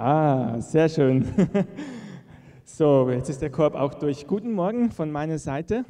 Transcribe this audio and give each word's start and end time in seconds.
Ah, 0.00 0.60
sehr 0.60 0.88
schön. 0.88 1.26
So, 2.64 3.10
jetzt 3.10 3.28
ist 3.28 3.42
der 3.42 3.50
Korb 3.50 3.74
auch 3.74 3.94
durch. 3.94 4.28
Guten 4.28 4.52
Morgen 4.52 4.92
von 4.92 5.10
meiner 5.10 5.38
Seite. 5.38 5.84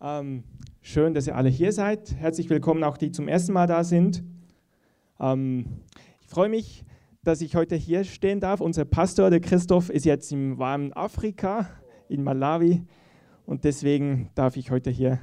Ähm, 0.00 0.42
schön, 0.80 1.14
dass 1.14 1.28
ihr 1.28 1.36
alle 1.36 1.48
hier 1.48 1.70
seid. 1.70 2.16
Herzlich 2.16 2.50
willkommen 2.50 2.82
auch 2.82 2.96
die 2.96 3.12
zum 3.12 3.28
ersten 3.28 3.52
Mal 3.52 3.68
da 3.68 3.84
sind. 3.84 4.24
Ähm, 5.20 5.82
ich 6.20 6.26
freue 6.26 6.48
mich, 6.48 6.84
dass 7.22 7.40
ich 7.40 7.54
heute 7.54 7.76
hier 7.76 8.02
stehen 8.02 8.40
darf. 8.40 8.60
Unser 8.60 8.84
Pastor, 8.84 9.30
der 9.30 9.40
Christoph, 9.40 9.90
ist 9.90 10.04
jetzt 10.04 10.32
im 10.32 10.58
warmen 10.58 10.92
Afrika, 10.94 11.70
in 12.08 12.24
Malawi. 12.24 12.82
Und 13.46 13.62
deswegen 13.62 14.30
darf 14.34 14.56
ich 14.56 14.72
heute 14.72 14.90
hier 14.90 15.20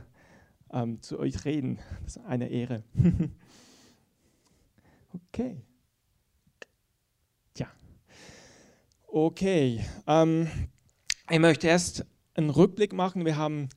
ähm, 0.71 1.01
zu 1.01 1.19
euch 1.19 1.43
reden. 1.43 1.79
Das 2.05 2.15
ist 2.15 2.25
eine 2.25 2.47
Ehre. 2.47 2.83
okay. 5.13 5.66
Okay. 9.09 9.85
Ähm, 10.05 10.49
ich 11.29 11.39
möchte 11.39 11.67
erst 11.67 12.05
einen 12.35 12.49
Rückblick 12.49 12.91
machen. 12.91 13.23
Wir 13.25 13.37
haben 13.37 13.69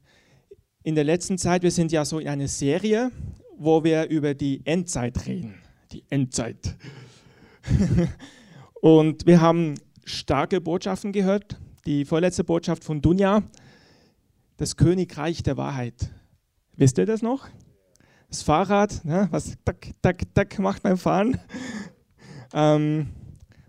in 0.82 0.96
der 0.96 1.04
letzten 1.04 1.38
Zeit, 1.38 1.62
wir 1.62 1.70
sind 1.70 1.92
ja 1.92 2.04
so 2.04 2.18
in 2.18 2.26
einer 2.26 2.48
Serie, 2.48 3.12
wo 3.56 3.84
wir 3.84 4.08
über 4.08 4.34
die 4.34 4.60
Endzeit 4.66 5.26
reden. 5.26 5.54
Die 5.92 6.02
Endzeit. 6.10 6.76
Und 8.80 9.24
wir 9.24 9.40
haben 9.40 9.74
starke 10.04 10.60
Botschaften 10.60 11.12
gehört. 11.12 11.60
Die 11.86 12.04
vorletzte 12.04 12.42
Botschaft 12.42 12.82
von 12.82 13.00
Dunja, 13.00 13.44
das 14.56 14.76
Königreich 14.76 15.44
der 15.44 15.56
Wahrheit. 15.56 16.10
Wisst 16.76 16.98
ihr 16.98 17.06
das 17.06 17.22
noch? 17.22 17.48
Das 18.28 18.42
Fahrrad, 18.42 19.04
ne, 19.04 19.28
was 19.30 19.56
tak, 19.64 19.90
tak, 20.02 20.34
tak 20.34 20.58
macht 20.58 20.82
beim 20.82 20.98
Fahren. 20.98 21.38
Ähm, 22.52 23.10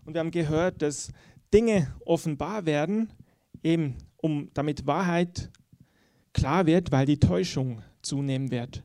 und 0.06 0.16
wir 0.16 0.20
haben 0.22 0.32
gehört, 0.32 0.82
dass 0.82 1.12
Dinge 1.54 1.94
offenbar 2.06 2.66
werden, 2.66 3.12
eben 3.64 3.96
um 4.18 4.50
damit 4.54 4.88
Wahrheit 4.88 5.50
klar 6.34 6.66
wird, 6.66 6.92
weil 6.92 7.06
die 7.06 7.20
Täuschung 7.20 7.82
zunehmen 8.02 8.52
wird. 8.52 8.84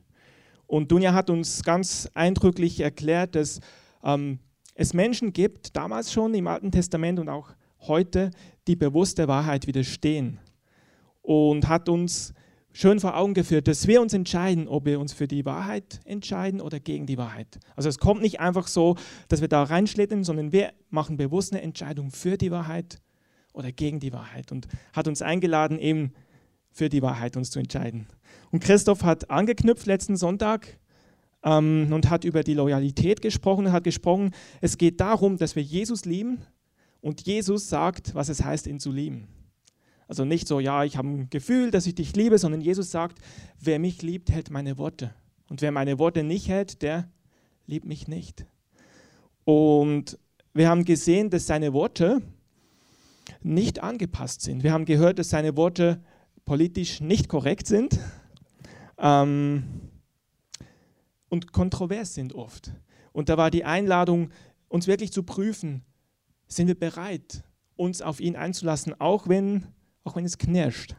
Und 0.65 0.91
Dunja 0.91 1.13
hat 1.13 1.29
uns 1.29 1.63
ganz 1.63 2.09
eindrücklich 2.13 2.81
erklärt, 2.81 3.35
dass 3.35 3.61
ähm, 4.03 4.39
es 4.75 4.93
Menschen 4.93 5.33
gibt, 5.33 5.75
damals 5.75 6.11
schon 6.11 6.33
im 6.33 6.47
Alten 6.47 6.71
Testament 6.71 7.19
und 7.19 7.29
auch 7.29 7.49
heute, 7.81 8.31
die 8.67 8.75
bewusst 8.75 9.17
der 9.17 9.27
Wahrheit 9.27 9.65
widerstehen. 9.65 10.39
Und 11.21 11.67
hat 11.67 11.89
uns 11.89 12.33
schön 12.77 12.99
vor 12.99 13.17
Augen 13.17 13.33
geführt, 13.33 13.67
dass 13.67 13.87
wir 13.87 14.03
uns 14.03 14.13
entscheiden, 14.13 14.67
ob 14.67 14.85
wir 14.85 14.99
uns 14.99 15.11
für 15.11 15.27
die 15.27 15.45
Wahrheit 15.45 15.99
entscheiden 16.05 16.61
oder 16.61 16.79
gegen 16.79 17.07
die 17.07 17.17
Wahrheit. 17.17 17.59
Also 17.75 17.89
es 17.89 17.97
kommt 17.97 18.21
nicht 18.21 18.39
einfach 18.39 18.67
so, 18.67 18.95
dass 19.29 19.41
wir 19.41 19.47
da 19.47 19.63
reinschlittern, 19.63 20.23
sondern 20.23 20.51
wir 20.51 20.73
machen 20.91 21.17
bewusst 21.17 21.53
eine 21.53 21.63
Entscheidung 21.63 22.11
für 22.11 22.37
die 22.37 22.51
Wahrheit 22.51 23.01
oder 23.51 23.71
gegen 23.71 23.99
die 23.99 24.13
Wahrheit 24.13 24.51
und 24.51 24.67
hat 24.93 25.07
uns 25.07 25.23
eingeladen, 25.23 25.79
eben 25.79 26.13
für 26.69 26.87
die 26.87 27.01
Wahrheit 27.01 27.35
uns 27.35 27.49
zu 27.49 27.57
entscheiden. 27.57 28.05
Und 28.51 28.63
Christoph 28.63 29.01
hat 29.01 29.31
angeknüpft 29.31 29.87
letzten 29.87 30.15
Sonntag 30.15 30.77
ähm, 31.43 31.91
und 31.91 32.11
hat 32.11 32.25
über 32.25 32.43
die 32.43 32.53
Loyalität 32.53 33.23
gesprochen 33.23 33.65
und 33.65 33.71
hat 33.71 33.85
gesprochen, 33.85 34.35
es 34.61 34.77
geht 34.77 34.99
darum, 34.99 35.37
dass 35.37 35.55
wir 35.55 35.63
Jesus 35.63 36.05
lieben 36.05 36.41
und 37.01 37.25
Jesus 37.25 37.69
sagt, 37.69 38.13
was 38.13 38.29
es 38.29 38.43
heißt, 38.43 38.67
ihn 38.67 38.79
zu 38.79 38.91
lieben. 38.91 39.29
Also 40.07 40.25
nicht 40.25 40.47
so, 40.47 40.59
ja, 40.59 40.83
ich 40.83 40.97
habe 40.97 41.07
ein 41.07 41.29
Gefühl, 41.29 41.71
dass 41.71 41.85
ich 41.85 41.95
dich 41.95 42.15
liebe, 42.15 42.37
sondern 42.37 42.61
Jesus 42.61 42.91
sagt, 42.91 43.19
wer 43.59 43.79
mich 43.79 44.01
liebt, 44.01 44.31
hält 44.31 44.49
meine 44.49 44.77
Worte. 44.77 45.13
Und 45.49 45.61
wer 45.61 45.71
meine 45.71 45.99
Worte 45.99 46.23
nicht 46.23 46.47
hält, 46.47 46.81
der 46.81 47.09
liebt 47.65 47.85
mich 47.85 48.07
nicht. 48.07 48.45
Und 49.43 50.17
wir 50.53 50.69
haben 50.69 50.85
gesehen, 50.85 51.29
dass 51.29 51.45
seine 51.47 51.73
Worte 51.73 52.21
nicht 53.41 53.83
angepasst 53.83 54.41
sind. 54.41 54.63
Wir 54.63 54.71
haben 54.73 54.85
gehört, 54.85 55.19
dass 55.19 55.29
seine 55.29 55.55
Worte 55.57 56.01
politisch 56.45 57.01
nicht 57.01 57.27
korrekt 57.27 57.67
sind 57.67 57.99
ähm, 58.97 59.63
und 61.29 61.51
kontrovers 61.51 62.13
sind 62.13 62.33
oft. 62.33 62.71
Und 63.11 63.29
da 63.29 63.37
war 63.37 63.51
die 63.51 63.65
Einladung, 63.65 64.29
uns 64.69 64.87
wirklich 64.87 65.11
zu 65.11 65.23
prüfen, 65.23 65.83
sind 66.47 66.67
wir 66.67 66.79
bereit, 66.79 67.43
uns 67.75 68.01
auf 68.01 68.19
ihn 68.19 68.35
einzulassen, 68.35 68.99
auch 68.99 69.27
wenn, 69.27 69.67
auch 70.07 70.15
wenn 70.15 70.23
es 70.23 70.37
knirscht. 70.37 70.95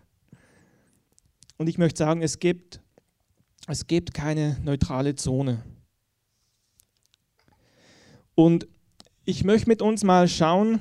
Und 1.56 1.66
ich 1.66 1.78
möchte 1.78 1.98
sagen, 1.98 2.20
es 2.20 2.38
gibt, 2.38 2.80
es 3.66 3.86
gibt 3.86 4.12
keine 4.12 4.58
neutrale 4.62 5.14
Zone. 5.14 5.64
Und 8.34 8.68
ich 9.24 9.44
möchte 9.44 9.68
mit 9.68 9.80
uns 9.80 10.04
mal 10.04 10.28
schauen, 10.28 10.78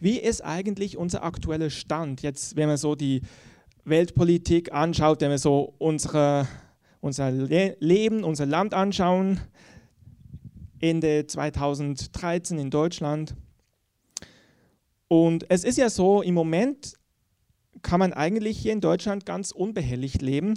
wie 0.00 0.18
ist 0.18 0.42
eigentlich 0.42 0.96
unser 0.96 1.22
aktueller 1.22 1.68
Stand? 1.68 2.22
Jetzt, 2.22 2.56
wenn 2.56 2.68
man 2.68 2.78
so 2.78 2.94
die 2.94 3.20
Weltpolitik 3.84 4.72
anschaut, 4.72 5.20
wenn 5.20 5.30
wir 5.30 5.38
so 5.38 5.74
unsere, 5.76 6.48
unser 7.00 7.30
Le 7.30 7.76
Leben, 7.80 8.24
unser 8.24 8.46
Land 8.46 8.72
anschauen, 8.72 9.40
Ende 10.80 11.26
2013 11.26 12.58
in 12.58 12.70
Deutschland. 12.70 13.34
Und 15.08 15.44
es 15.50 15.64
ist 15.64 15.76
ja 15.76 15.90
so, 15.90 16.22
im 16.22 16.34
Moment 16.34 16.97
kann 17.82 18.00
man 18.00 18.12
eigentlich 18.12 18.58
hier 18.58 18.72
in 18.72 18.80
Deutschland 18.80 19.26
ganz 19.26 19.50
unbehelligt 19.50 20.22
leben, 20.22 20.54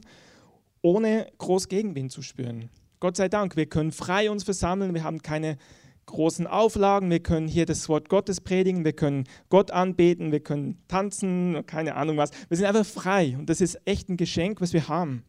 ohne 0.81 1.27
groß 1.37 1.67
Gegenwind 1.67 2.11
zu 2.11 2.21
spüren. 2.21 2.69
Gott 2.99 3.17
sei 3.17 3.29
Dank, 3.29 3.55
wir 3.55 3.65
können 3.65 3.91
frei 3.91 4.29
uns 4.29 4.43
versammeln, 4.43 4.93
wir 4.93 5.03
haben 5.03 5.21
keine 5.21 5.57
großen 6.05 6.47
Auflagen. 6.47 7.09
Wir 7.09 7.21
können 7.21 7.47
hier 7.47 7.65
das 7.65 7.87
Wort 7.89 8.09
Gottes 8.09 8.41
predigen, 8.41 8.85
wir 8.85 8.93
können 8.93 9.25
Gott 9.49 9.71
anbeten, 9.71 10.31
wir 10.31 10.41
können 10.41 10.77
tanzen, 10.87 11.63
keine 11.65 11.95
Ahnung 11.95 12.17
was. 12.17 12.31
Wir 12.49 12.57
sind 12.57 12.65
einfach 12.65 12.85
frei 12.85 13.35
und 13.37 13.49
das 13.49 13.61
ist 13.61 13.79
echt 13.85 14.09
ein 14.09 14.17
Geschenk, 14.17 14.61
was 14.61 14.73
wir 14.73 14.87
haben. 14.87 15.23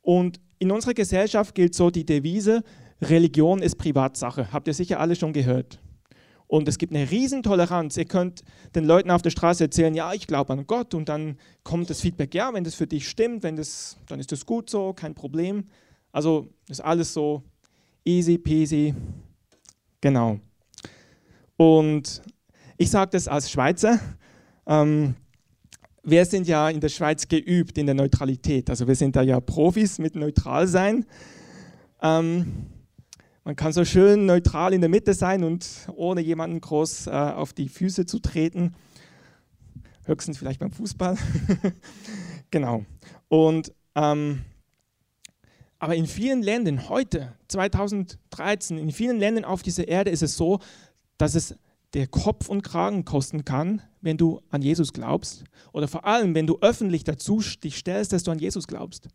Und 0.00 0.40
in 0.58 0.70
unserer 0.70 0.94
Gesellschaft 0.94 1.54
gilt 1.54 1.74
so 1.74 1.90
die 1.90 2.06
Devise, 2.06 2.62
Religion 3.00 3.60
ist 3.60 3.76
Privatsache. 3.76 4.52
Habt 4.52 4.68
ihr 4.68 4.74
sicher 4.74 5.00
alle 5.00 5.16
schon 5.16 5.32
gehört. 5.32 5.80
Und 6.46 6.68
es 6.68 6.78
gibt 6.78 6.94
eine 6.94 7.10
Riesentoleranz. 7.10 7.96
Ihr 7.96 8.04
könnt 8.04 8.44
den 8.74 8.84
Leuten 8.84 9.10
auf 9.10 9.22
der 9.22 9.30
Straße 9.30 9.64
erzählen, 9.64 9.94
ja, 9.94 10.12
ich 10.12 10.26
glaube 10.26 10.52
an 10.52 10.66
Gott 10.66 10.94
und 10.94 11.08
dann 11.08 11.38
kommt 11.62 11.90
das 11.90 12.00
Feedback, 12.00 12.34
ja, 12.34 12.52
wenn 12.52 12.64
das 12.64 12.74
für 12.74 12.86
dich 12.86 13.08
stimmt, 13.08 13.42
wenn 13.42 13.56
das, 13.56 13.96
dann 14.06 14.20
ist 14.20 14.30
das 14.30 14.46
gut 14.46 14.70
so, 14.70 14.92
kein 14.92 15.14
Problem. 15.14 15.64
Also 16.12 16.48
ist 16.68 16.80
alles 16.80 17.12
so 17.12 17.42
easy 18.04 18.38
peasy, 18.38 18.94
Genau. 20.04 20.38
Und 21.56 22.20
ich 22.76 22.90
sage 22.90 23.12
das 23.12 23.26
als 23.26 23.50
Schweizer. 23.50 23.98
Ähm, 24.66 25.14
wir 26.02 26.26
sind 26.26 26.46
ja 26.46 26.68
in 26.68 26.80
der 26.80 26.90
Schweiz 26.90 27.26
geübt 27.26 27.78
in 27.78 27.86
der 27.86 27.94
Neutralität. 27.94 28.68
Also 28.68 28.86
wir 28.86 28.96
sind 28.96 29.16
da 29.16 29.22
ja 29.22 29.40
Profis 29.40 29.98
mit 29.98 30.14
neutral 30.14 30.66
sein. 30.66 31.06
Ähm, 32.02 32.66
man 33.44 33.56
kann 33.56 33.72
so 33.72 33.84
schön 33.84 34.24
neutral 34.24 34.72
in 34.72 34.80
der 34.80 34.88
Mitte 34.88 35.12
sein 35.12 35.44
und 35.44 35.68
ohne 35.94 36.22
jemanden 36.22 36.60
groß 36.60 37.08
äh, 37.08 37.10
auf 37.10 37.52
die 37.52 37.68
Füße 37.68 38.06
zu 38.06 38.18
treten. 38.18 38.74
Höchstens 40.06 40.38
vielleicht 40.38 40.60
beim 40.60 40.70
Fußball. 40.70 41.16
genau. 42.50 42.84
Und 43.28 43.72
ähm, 43.94 44.42
aber 45.78 45.96
in 45.96 46.06
vielen 46.06 46.42
Ländern 46.42 46.88
heute, 46.88 47.34
2013, 47.48 48.78
in 48.78 48.90
vielen 48.90 49.18
Ländern 49.18 49.44
auf 49.44 49.62
dieser 49.62 49.86
Erde 49.86 50.10
ist 50.10 50.22
es 50.22 50.34
so, 50.34 50.60
dass 51.18 51.34
es 51.34 51.54
der 51.92 52.06
Kopf 52.06 52.48
und 52.48 52.62
Kragen 52.62 53.04
kosten 53.04 53.44
kann, 53.44 53.82
wenn 54.00 54.16
du 54.16 54.40
an 54.48 54.62
Jesus 54.62 54.94
glaubst. 54.94 55.44
Oder 55.72 55.86
vor 55.86 56.06
allem, 56.06 56.34
wenn 56.34 56.46
du 56.46 56.58
öffentlich 56.62 57.04
dazu 57.04 57.42
dich 57.62 57.76
stellst, 57.76 58.14
dass 58.14 58.22
du 58.22 58.30
an 58.30 58.38
Jesus 58.38 58.66
glaubst. 58.66 59.08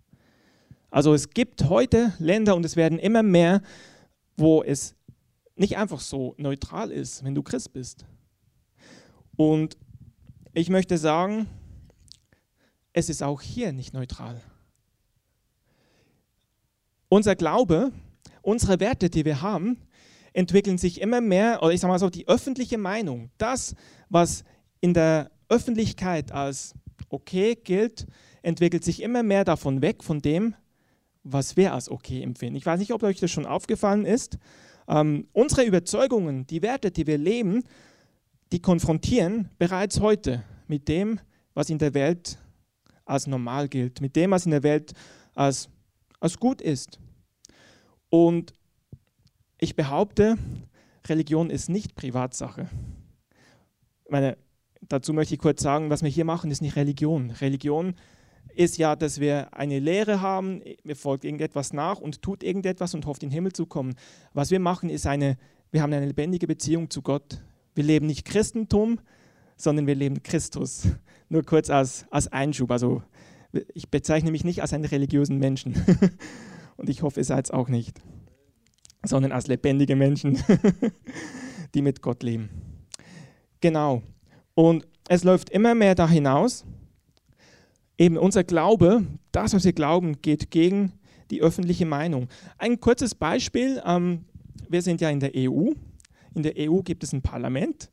Also 0.91 1.15
es 1.15 1.31
gibt 1.31 1.69
heute 1.69 2.13
Länder 2.19 2.55
und 2.55 2.63
es 2.65 2.75
werden 2.75 2.99
immer 2.99 3.23
mehr, 3.23 3.63
wo 4.39 4.63
es 4.63 4.95
nicht 5.55 5.77
einfach 5.77 5.99
so 5.99 6.35
neutral 6.37 6.91
ist, 6.91 7.23
wenn 7.23 7.35
du 7.35 7.43
Christ 7.43 7.73
bist. 7.73 8.05
Und 9.35 9.77
ich 10.53 10.69
möchte 10.69 10.97
sagen, 10.97 11.47
es 12.93 13.09
ist 13.09 13.21
auch 13.21 13.41
hier 13.41 13.71
nicht 13.71 13.93
neutral. 13.93 14.41
Unser 17.09 17.35
Glaube, 17.35 17.91
unsere 18.41 18.79
Werte, 18.79 19.09
die 19.09 19.25
wir 19.25 19.41
haben, 19.41 19.77
entwickeln 20.33 20.77
sich 20.77 21.01
immer 21.01 21.21
mehr, 21.21 21.61
oder 21.61 21.73
ich 21.73 21.81
sage 21.81 21.91
mal 21.91 21.99
so, 21.99 22.09
die 22.09 22.27
öffentliche 22.27 22.77
Meinung, 22.77 23.31
das, 23.37 23.75
was 24.09 24.43
in 24.79 24.93
der 24.93 25.31
Öffentlichkeit 25.49 26.31
als 26.31 26.75
okay 27.09 27.55
gilt, 27.55 28.07
entwickelt 28.41 28.83
sich 28.83 29.01
immer 29.01 29.23
mehr 29.23 29.43
davon 29.43 29.81
weg, 29.81 30.03
von 30.03 30.21
dem, 30.21 30.55
was 31.31 31.57
wir 31.57 31.73
als 31.73 31.89
okay 31.89 32.21
empfinden. 32.21 32.55
Ich 32.55 32.65
weiß 32.65 32.79
nicht, 32.79 32.93
ob 32.93 33.03
euch 33.03 33.19
das 33.19 33.31
schon 33.31 33.45
aufgefallen 33.45 34.05
ist. 34.05 34.37
Ähm, 34.87 35.27
unsere 35.33 35.63
Überzeugungen, 35.63 36.47
die 36.47 36.61
Werte, 36.61 36.91
die 36.91 37.07
wir 37.07 37.17
leben, 37.17 37.63
die 38.51 38.61
konfrontieren 38.61 39.49
bereits 39.57 39.99
heute 39.99 40.43
mit 40.67 40.87
dem, 40.87 41.19
was 41.53 41.69
in 41.69 41.77
der 41.77 41.93
Welt 41.93 42.37
als 43.05 43.27
normal 43.27 43.67
gilt, 43.67 44.01
mit 44.01 44.15
dem, 44.15 44.31
was 44.31 44.45
in 44.45 44.51
der 44.51 44.63
Welt 44.63 44.93
als 45.35 45.69
als 46.19 46.37
gut 46.39 46.61
ist. 46.61 46.99
Und 48.09 48.53
ich 49.59 49.75
behaupte, 49.75 50.37
Religion 51.07 51.49
ist 51.49 51.69
nicht 51.69 51.95
Privatsache. 51.95 52.69
meine, 54.09 54.37
dazu 54.81 55.13
möchte 55.13 55.33
ich 55.33 55.39
kurz 55.39 55.61
sagen, 55.61 55.89
was 55.89 56.03
wir 56.03 56.09
hier 56.09 56.25
machen, 56.25 56.51
ist 56.51 56.61
nicht 56.61 56.75
Religion. 56.75 57.31
Religion 57.31 57.89
ist 57.89 57.95
ja, 58.77 58.95
dass 58.95 59.19
wir 59.19 59.53
eine 59.53 59.79
Lehre 59.79 60.21
haben, 60.21 60.61
wir 60.83 60.95
folgt 60.95 61.23
irgendetwas 61.23 61.73
nach 61.73 61.99
und 61.99 62.21
tut 62.21 62.43
irgendetwas 62.43 62.93
und 62.93 63.05
hofft, 63.05 63.23
in 63.23 63.29
den 63.29 63.33
Himmel 63.33 63.53
zu 63.53 63.65
kommen. 63.65 63.95
Was 64.33 64.51
wir 64.51 64.59
machen, 64.59 64.89
ist 64.89 65.07
eine, 65.07 65.37
wir 65.71 65.81
haben 65.81 65.93
eine 65.93 66.05
lebendige 66.05 66.47
Beziehung 66.47 66.89
zu 66.89 67.01
Gott. 67.01 67.41
Wir 67.75 67.83
leben 67.83 68.07
nicht 68.07 68.25
Christentum, 68.25 68.99
sondern 69.55 69.87
wir 69.87 69.95
leben 69.95 70.23
Christus. 70.23 70.87
Nur 71.29 71.43
kurz 71.43 71.69
als, 71.69 72.05
als 72.09 72.27
Einschub. 72.27 72.71
Also 72.71 73.03
ich 73.73 73.89
bezeichne 73.89 74.31
mich 74.31 74.43
nicht 74.43 74.61
als 74.61 74.73
einen 74.73 74.85
religiösen 74.85 75.37
Menschen. 75.37 75.75
und 76.77 76.89
ich 76.89 77.01
hoffe, 77.01 77.19
ihr 77.19 77.25
seid 77.25 77.45
es 77.45 77.51
auch 77.51 77.69
nicht. 77.69 78.01
Sondern 79.05 79.31
als 79.31 79.47
lebendige 79.47 79.95
Menschen, 79.95 80.43
die 81.73 81.81
mit 81.81 82.01
Gott 82.01 82.23
leben. 82.23 82.49
Genau. 83.61 84.01
Und 84.55 84.87
es 85.07 85.23
läuft 85.23 85.49
immer 85.49 85.75
mehr 85.75 85.95
da 85.95 86.07
hinaus. 86.07 86.65
Eben 87.99 88.17
unser 88.17 88.45
Glaube, 88.45 89.05
das, 89.33 89.53
was 89.53 89.65
wir 89.65 89.73
glauben, 89.73 90.21
geht 90.21 90.51
gegen 90.51 90.93
die 91.31 91.41
öffentliche 91.41 91.85
Meinung. 91.85 92.29
Ein 92.57 92.79
kurzes 92.79 93.13
Beispiel. 93.13 93.81
Ähm, 93.85 94.23
wir 94.69 94.81
sind 94.81 95.01
ja 95.01 95.09
in 95.09 95.19
der 95.19 95.31
EU. 95.35 95.71
In 96.33 96.43
der 96.43 96.53
EU 96.57 96.79
gibt 96.79 97.03
es 97.03 97.11
ein 97.11 97.21
Parlament. 97.21 97.91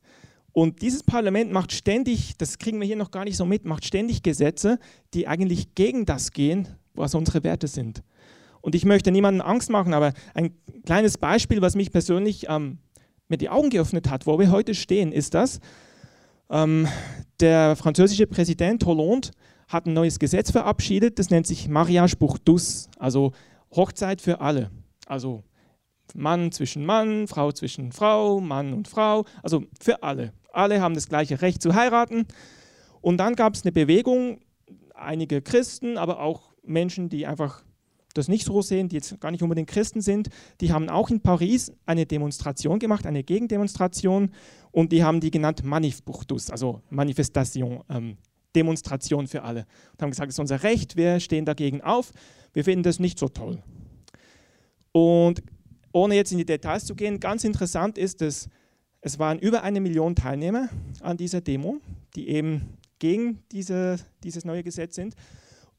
Und 0.53 0.81
dieses 0.81 1.03
Parlament 1.03 1.51
macht 1.51 1.73
ständig, 1.73 2.37
das 2.37 2.57
kriegen 2.57 2.79
wir 2.79 2.87
hier 2.87 2.95
noch 2.95 3.11
gar 3.11 3.25
nicht 3.25 3.35
so 3.35 3.45
mit, 3.45 3.65
macht 3.65 3.83
ständig 3.83 4.23
Gesetze, 4.23 4.79
die 5.13 5.27
eigentlich 5.27 5.75
gegen 5.75 6.05
das 6.05 6.31
gehen, 6.31 6.69
was 6.93 7.13
unsere 7.13 7.43
Werte 7.43 7.67
sind. 7.67 8.01
Und 8.61 8.75
ich 8.75 8.85
möchte 8.85 9.11
niemandem 9.11 9.45
Angst 9.45 9.69
machen, 9.69 9.93
aber 9.93 10.13
ein 10.33 10.53
kleines 10.85 11.17
Beispiel, 11.17 11.61
was 11.61 11.75
mich 11.75 11.91
persönlich 11.91 12.45
ähm, 12.49 12.77
mir 13.27 13.37
die 13.37 13.49
Augen 13.49 13.69
geöffnet 13.69 14.09
hat, 14.09 14.25
wo 14.25 14.39
wir 14.39 14.51
heute 14.51 14.73
stehen, 14.73 15.11
ist 15.11 15.33
das, 15.33 15.59
ähm, 16.49 16.87
der 17.41 17.75
französische 17.75 18.25
Präsident 18.25 18.85
Hollande 18.85 19.29
hat 19.67 19.85
ein 19.85 19.93
neues 19.93 20.19
Gesetz 20.19 20.51
verabschiedet, 20.51 21.19
das 21.19 21.29
nennt 21.29 21.47
sich 21.47 21.67
Mariage 21.67 22.15
pour 22.15 22.43
tous, 22.43 22.89
also 22.97 23.33
Hochzeit 23.75 24.21
für 24.21 24.39
alle. 24.39 24.71
Also 25.05 25.43
Mann 26.15 26.51
zwischen 26.51 26.85
Mann, 26.85 27.27
Frau 27.27 27.51
zwischen 27.51 27.91
Frau, 27.91 28.39
Mann 28.39 28.73
und 28.73 28.87
Frau, 28.87 29.25
also 29.43 29.63
für 29.81 30.03
alle. 30.03 30.33
Alle 30.53 30.81
haben 30.81 30.95
das 30.95 31.09
gleiche 31.09 31.41
Recht 31.41 31.61
zu 31.61 31.75
heiraten. 31.75 32.25
Und 33.01 33.17
dann 33.17 33.35
gab 33.35 33.53
es 33.53 33.63
eine 33.63 33.71
Bewegung, 33.71 34.39
einige 34.93 35.41
Christen, 35.41 35.97
aber 35.97 36.19
auch 36.19 36.53
Menschen, 36.63 37.09
die 37.09 37.27
einfach 37.27 37.63
das 38.13 38.27
nicht 38.27 38.45
so 38.45 38.61
sehen, 38.61 38.89
die 38.89 38.95
jetzt 38.95 39.19
gar 39.21 39.31
nicht 39.31 39.43
unbedingt 39.43 39.69
Christen 39.69 40.01
sind, 40.01 40.29
die 40.59 40.73
haben 40.73 40.89
auch 40.89 41.09
in 41.09 41.21
Paris 41.21 41.71
eine 41.85 42.05
Demonstration 42.05 42.79
gemacht, 42.79 43.05
eine 43.05 43.23
Gegendemonstration 43.23 44.31
und 44.71 44.91
die 44.91 45.03
haben 45.03 45.19
die 45.19 45.29
genannt 45.29 45.63
Manif 45.63 46.01
Buchtus, 46.03 46.49
also 46.49 46.81
Manifestation, 46.89 47.83
ähm, 47.89 48.17
Demonstration 48.55 49.27
für 49.27 49.43
alle. 49.43 49.65
Und 49.93 50.01
haben 50.01 50.09
gesagt, 50.11 50.29
es 50.29 50.35
ist 50.35 50.39
unser 50.39 50.63
Recht, 50.63 50.95
wir 50.95 51.19
stehen 51.19 51.45
dagegen 51.45 51.81
auf, 51.81 52.11
wir 52.53 52.63
finden 52.63 52.83
das 52.83 52.99
nicht 52.99 53.19
so 53.19 53.27
toll. 53.27 53.61
Und 54.91 55.43
ohne 55.91 56.15
jetzt 56.15 56.31
in 56.31 56.37
die 56.37 56.45
Details 56.45 56.85
zu 56.85 56.95
gehen, 56.95 57.19
ganz 57.19 57.43
interessant 57.43 57.97
ist, 57.97 58.21
dass 58.21 58.49
es 59.01 59.19
waren 59.19 59.39
über 59.39 59.63
eine 59.63 59.79
Million 59.79 60.15
Teilnehmer 60.15 60.69
an 61.01 61.17
dieser 61.17 61.41
Demo, 61.41 61.79
die 62.15 62.29
eben 62.29 62.77
gegen 62.99 63.43
diese, 63.51 63.97
dieses 64.23 64.43
neue 64.43 64.63
Gesetz 64.63 64.95
sind. 64.95 65.15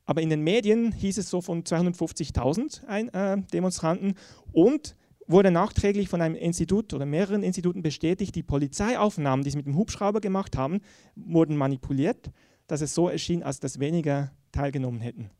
Aber 0.06 0.22
in 0.22 0.30
den 0.30 0.42
Medien 0.42 0.92
hieß 0.92 1.18
es 1.18 1.28
so 1.28 1.40
von 1.40 1.64
250.000 1.64 3.12
äh, 3.12 3.42
Demonstranten 3.52 4.14
und 4.52 4.96
wurde 5.26 5.50
nachträglich 5.50 6.08
von 6.08 6.22
einem 6.22 6.34
Institut 6.34 6.94
oder 6.94 7.04
mehreren 7.04 7.42
Instituten 7.42 7.82
bestätigt, 7.82 8.34
die 8.34 8.42
Polizeiaufnahmen, 8.42 9.44
die 9.44 9.50
sie 9.50 9.58
mit 9.58 9.66
dem 9.66 9.76
Hubschrauber 9.76 10.20
gemacht 10.20 10.56
haben, 10.56 10.80
wurden 11.14 11.56
manipuliert, 11.56 12.30
dass 12.68 12.80
es 12.80 12.94
so 12.94 13.08
erschien, 13.08 13.42
als 13.42 13.58
dass 13.58 13.80
weniger 13.80 14.30
teilgenommen 14.52 15.00
hätten. 15.00 15.30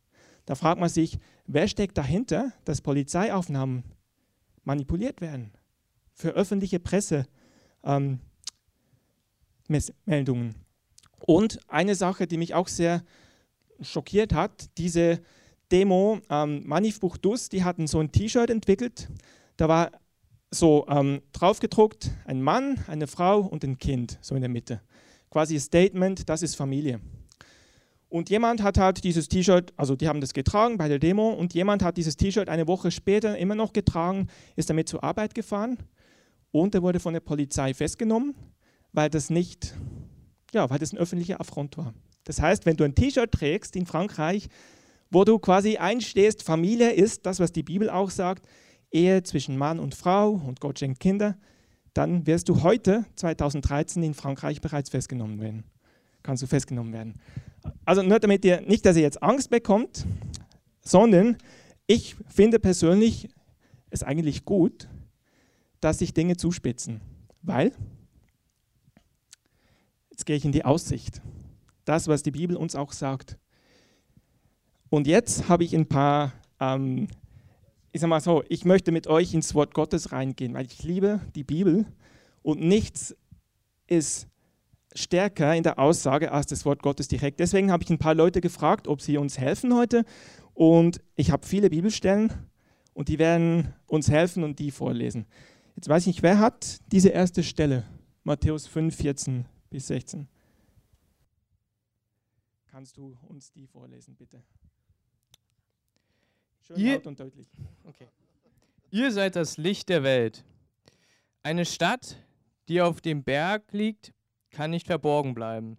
Da 0.45 0.57
fragt 0.57 0.81
man 0.81 0.89
sich, 0.89 1.19
wer 1.47 1.69
steckt 1.69 1.97
dahinter, 1.97 2.53
dass 2.65 2.81
Polizeiaufnahmen 2.81 3.85
manipuliert 4.65 5.21
werden 5.21 5.53
für 6.15 6.31
öffentliche 6.31 6.81
Pressemeldungen. 6.81 8.19
Ähm, 9.69 10.55
Und 11.21 11.61
eine 11.69 11.95
Sache, 11.95 12.27
die 12.27 12.39
mich 12.39 12.55
auch 12.55 12.69
sehr 12.69 13.05
schockiert 13.81 14.33
hat, 14.33 14.71
diese 14.79 15.21
Demo 15.71 16.21
ähm, 16.31 16.67
Manif 16.67 16.99
Buchdus, 17.01 17.49
die 17.51 17.63
hatten 17.63 17.87
so 17.87 18.01
ein 18.01 18.11
T-Shirt 18.11 18.51
entwickelt, 18.51 19.09
da 19.57 19.69
war 19.69 19.93
so 20.51 20.87
ähm, 20.89 21.21
draufgedruckt 21.33 22.11
ein 22.25 22.43
Mann, 22.43 22.83
eine 22.87 23.07
Frau 23.07 23.41
und 23.41 23.65
ein 23.65 23.79
Kind, 23.79 24.19
so 24.23 24.35
in 24.35 24.41
der 24.41 24.49
Mitte. 24.49 24.81
Quasi 25.31 25.57
ein 25.57 25.61
Statement, 25.61 26.29
das 26.29 26.43
ist 26.43 26.55
Familie. 26.55 27.01
Und 28.09 28.31
jemand 28.31 28.63
hat 28.63 28.79
halt 28.79 29.05
dieses 29.05 29.29
T-Shirt, 29.29 29.73
also 29.77 29.95
die 29.95 30.09
haben 30.09 30.21
das 30.21 30.33
getragen 30.33 30.79
bei 30.79 30.89
der 30.89 30.99
Demo 30.99 31.31
und 31.31 31.53
jemand 31.53 31.83
hat 31.83 31.99
dieses 31.99 32.17
T-Shirt 32.17 32.49
eine 32.49 32.67
Woche 32.67 32.91
später 32.91 33.37
immer 33.37 33.55
noch 33.55 33.73
getragen, 33.75 34.29
ist 34.57 34.71
damit 34.71 34.89
zur 34.89 35.05
Arbeit 35.05 35.35
gefahren 35.35 35.77
und 36.51 36.75
er 36.75 36.83
wurde 36.83 37.01
von 37.01 37.13
der 37.13 37.21
Polizei 37.21 37.75
festgenommen, 37.75 38.35
weil 38.93 39.11
das 39.11 39.29
nicht, 39.29 39.75
ja, 40.55 40.71
weil 40.71 40.79
das 40.79 40.93
ein 40.93 40.99
öffentlicher 40.99 41.41
Affront 41.41 41.77
war. 41.77 41.93
Das 42.25 42.41
heißt, 42.41 42.65
wenn 42.65 42.77
du 42.77 42.85
ein 42.85 42.95
T-Shirt 42.95 43.31
trägst 43.31 43.77
in 43.77 43.85
Frankreich, 43.85 44.49
wo 45.11 45.25
du 45.25 45.39
quasi 45.39 45.77
einstehst, 45.77 46.43
Familie 46.43 46.93
ist 46.93 47.27
das, 47.27 47.41
was 47.41 47.53
die 47.53 47.63
Bibel 47.63 47.91
auch 47.91 48.11
sagt, 48.11 48.47
Ehe 48.91 49.23
zwischen 49.23 49.59
Mann 49.59 49.79
und 49.79 49.95
Frau 49.95 50.31
und 50.31 50.61
Gott 50.61 50.79
schenkt 50.79 51.01
Kinder, 51.01 51.37
dann 51.93 52.27
wirst 52.27 52.49
du 52.49 52.63
heute, 52.63 53.05
2013, 53.17 54.03
in 54.03 54.15
Frankreich 54.15 54.61
bereits 54.61 54.91
festgenommen 54.91 55.41
werden. 55.41 55.65
Kannst 56.23 56.43
du 56.43 56.47
festgenommen 56.47 56.93
werden. 56.93 57.15
Also 57.85 58.03
nur 58.03 58.19
damit 58.21 58.45
ihr 58.45 58.61
nicht, 58.61 58.85
dass 58.87 58.97
ihr 58.97 59.03
jetzt 59.03 59.23
Angst 59.23 59.51
bekommt, 59.51 60.07
sondern 60.81 61.37
ich 61.87 62.17
finde 62.29 62.59
persönlich 62.59 63.29
es 63.91 64.03
eigentlich 64.03 64.45
gut, 64.45 64.89
dass 65.81 65.99
sich 65.99 66.13
Dinge 66.13 66.37
zuspitzen, 66.37 67.01
weil 67.43 67.73
jetzt 70.11 70.27
gehe 70.27 70.37
ich 70.37 70.45
in 70.45 70.53
die 70.53 70.65
Aussicht 70.65 71.23
das, 71.85 72.09
was 72.09 72.23
die 72.23 72.31
Bibel 72.31 72.57
uns 72.57 72.75
auch 72.75 72.93
sagt. 72.93 73.39
Und 74.91 75.07
jetzt 75.07 75.49
habe 75.49 75.65
ich 75.65 75.75
ein 75.75 75.87
paar, 75.87 76.33
ähm, 76.61 77.09
ich 77.93 78.01
sage 78.01 78.11
mal 78.11 78.21
so, 78.21 78.43
ich 78.49 78.65
möchte 78.65 78.93
mit 78.93 79.07
euch 79.07 79.33
ins 79.35 79.55
Wort 79.55 79.75
Gottes 79.75 80.13
reingehen, 80.13 80.55
weil 80.55 80.67
ich 80.67 80.83
liebe 80.83 81.21
die 81.35 81.45
Bibel 81.45 81.87
und 82.43 82.61
nichts 82.61 83.17
ist 83.87 84.29
stärker 84.99 85.55
in 85.55 85.63
der 85.63 85.79
Aussage 85.79 86.33
als 86.33 86.47
das 86.47 86.65
Wort 86.65 86.83
Gottes 86.83 87.09
direkt. 87.09 87.41
Deswegen 87.41 87.71
habe 87.71 87.83
ich 87.83 87.91
ein 87.91 87.99
paar 87.99 88.15
Leute 88.15 88.41
gefragt, 88.41 88.89
ob 88.89 89.01
sie 89.01 89.17
uns 89.17 89.39
helfen 89.39 89.75
heute. 89.75 90.05
Und 90.55 91.01
ich 91.15 91.31
habe 91.31 91.47
viele 91.47 91.71
Bibelstellen 91.71 92.33
und 92.93 93.09
die 93.09 93.19
werden 93.19 93.75
uns 93.87 94.11
helfen 94.11 94.45
und 94.45 94.59
die 94.59 94.71
vorlesen. 94.71 95.27
Jetzt 95.77 95.89
weiß 95.89 96.03
ich 96.03 96.07
nicht, 96.09 96.23
wer 96.23 96.41
hat 96.41 96.81
diese 96.91 97.11
erste 97.11 97.43
Stelle? 97.43 97.85
Matthäus 98.25 98.67
5, 98.67 98.95
14 98.95 99.47
bis 99.71 99.87
16. 99.87 100.29
Kannst 102.67 102.97
du 102.97 103.17
uns 103.29 103.53
die 103.53 103.67
vorlesen, 103.67 104.17
bitte? 104.17 104.43
Schön 106.67 106.77
Ihr, 106.77 106.95
laut 106.95 107.07
und 107.07 107.21
deutlich. 107.21 107.49
Okay. 107.85 108.09
Ihr 108.91 109.13
seid 109.13 109.37
das 109.37 109.57
Licht 109.57 109.89
der 109.89 110.03
Welt. 110.03 110.45
Eine 111.43 111.65
Stadt, 111.65 112.17
die 112.69 112.81
auf 112.81 113.01
dem 113.01 113.23
Berg 113.23 113.73
liegt, 113.73 114.13
kann 114.59 114.73
nicht 114.73 114.89
verborgen 114.89 115.35
bleiben. 115.35 115.79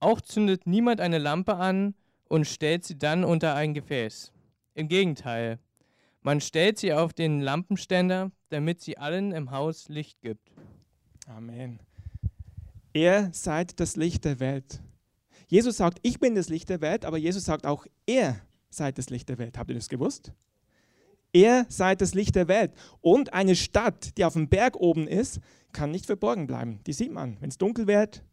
Auch 0.00 0.20
zündet 0.20 0.66
niemand 0.66 1.00
eine 1.00 1.16
Lampe 1.16 1.56
an 1.56 1.94
und 2.28 2.46
stellt 2.46 2.84
sie 2.84 2.98
dann 2.98 3.24
unter 3.24 3.54
ein 3.54 3.72
Gefäß. 3.72 4.32
Im 4.74 4.88
Gegenteil, 4.88 5.58
man 6.20 6.42
stellt 6.42 6.78
sie 6.78 6.92
auf 6.92 7.14
den 7.14 7.40
Lampenständer, 7.40 8.32
damit 8.50 8.82
sie 8.82 8.98
allen 8.98 9.32
im 9.32 9.50
Haus 9.50 9.88
Licht 9.88 10.20
gibt. 10.20 10.52
Amen. 11.26 11.80
Ihr 12.92 13.30
seid 13.32 13.80
das 13.80 13.96
Licht 13.96 14.26
der 14.26 14.40
Welt. 14.40 14.82
Jesus 15.48 15.78
sagt, 15.78 15.98
ich 16.02 16.20
bin 16.20 16.34
das 16.34 16.50
Licht 16.50 16.68
der 16.68 16.82
Welt, 16.82 17.06
aber 17.06 17.16
Jesus 17.16 17.46
sagt 17.46 17.64
auch, 17.64 17.86
ihr 18.04 18.38
seid 18.68 18.98
das 18.98 19.08
Licht 19.08 19.30
der 19.30 19.38
Welt. 19.38 19.56
Habt 19.56 19.70
ihr 19.70 19.74
das 19.74 19.88
gewusst? 19.88 20.34
Ihr 21.32 21.66
seid 21.68 22.00
das 22.00 22.14
Licht 22.14 22.34
der 22.34 22.48
Welt. 22.48 22.72
Und 23.00 23.32
eine 23.34 23.56
Stadt, 23.56 24.16
die 24.16 24.24
auf 24.24 24.32
dem 24.32 24.48
Berg 24.48 24.76
oben 24.76 25.06
ist, 25.06 25.40
kann 25.72 25.90
nicht 25.90 26.06
verborgen 26.06 26.46
bleiben. 26.46 26.80
Die 26.86 26.92
sieht 26.92 27.12
man, 27.12 27.36
wenn 27.40 27.50
es 27.50 27.58
dunkel 27.58 27.86
wird, 27.86 28.24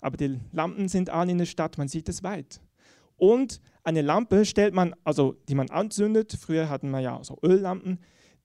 aber 0.00 0.16
die 0.16 0.40
Lampen 0.52 0.88
sind 0.88 1.10
an 1.10 1.28
in 1.28 1.38
der 1.38 1.46
Stadt, 1.46 1.78
man 1.78 1.88
sieht 1.88 2.08
es 2.08 2.22
weit. 2.22 2.60
Und 3.16 3.60
eine 3.82 4.02
Lampe 4.02 4.44
stellt 4.44 4.74
man, 4.74 4.94
also 5.04 5.36
die 5.48 5.54
man 5.54 5.70
anzündet, 5.70 6.36
früher 6.40 6.68
hatten 6.68 6.90
wir 6.90 7.00
ja 7.00 7.22
so 7.22 7.38
Öllampen, 7.42 7.98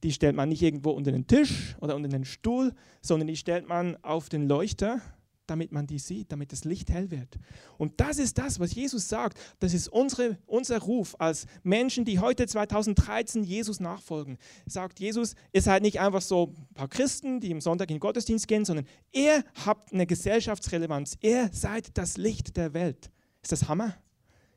die 0.04 0.12
stellt 0.12 0.36
man 0.36 0.50
nicht 0.50 0.62
irgendwo 0.62 0.92
unter 0.92 1.12
den 1.12 1.28
Tisch 1.28 1.76
oder 1.80 1.96
unter 1.96 2.10
den 2.10 2.26
Stuhl, 2.26 2.74
sondern 3.02 3.28
die 3.28 3.36
stellt 3.36 3.68
man 3.68 3.98
auf 4.04 4.30
den 4.30 4.48
Leuchter 4.48 5.02
damit 5.48 5.72
man 5.72 5.88
die 5.88 6.00
sieht, 6.00 6.32
damit 6.32 6.52
das 6.52 6.64
Licht 6.64 6.90
hell 6.92 7.12
wird. 7.12 7.38
Und 7.78 8.00
das 8.00 8.20
ist 8.20 8.38
das, 8.38 8.60
was 8.60 8.74
Jesus 8.74 9.10
sagt. 9.10 9.38
Das 9.60 9.74
ist 9.74 9.88
unsere, 9.90 10.38
unser 10.46 10.80
Ruf 10.80 11.16
als 11.20 11.46
Menschen, 11.64 12.06
die 12.06 12.20
heute 12.20 12.48
2013 12.48 13.44
Jesus 13.44 13.80
nachfolgen. 13.80 14.38
Sagt 14.66 15.00
Jesus, 15.00 15.36
ihr 15.52 15.62
seid 15.62 15.82
nicht 15.82 16.00
einfach 16.00 16.22
so 16.22 16.54
ein 16.56 16.74
paar 16.74 16.88
Christen, 16.88 17.40
die 17.40 17.52
im 17.52 17.62
Sonntag 17.62 17.90
in 17.90 17.96
den 17.96 18.00
Gottesdienst 18.00 18.48
gehen, 18.48 18.66
sondern 18.66 18.86
ihr 19.12 19.44
habt 19.66 19.94
eine 19.94 20.08
Gesellschaftsrelevanz. 20.08 21.18
Ihr 21.22 21.50
seid 21.52 21.98
das 21.98 22.18
Licht 22.18 22.56
der 22.56 22.74
Welt. 22.74 23.12
Ist 23.42 23.52
das 23.52 23.68
Hammer? 23.68 23.96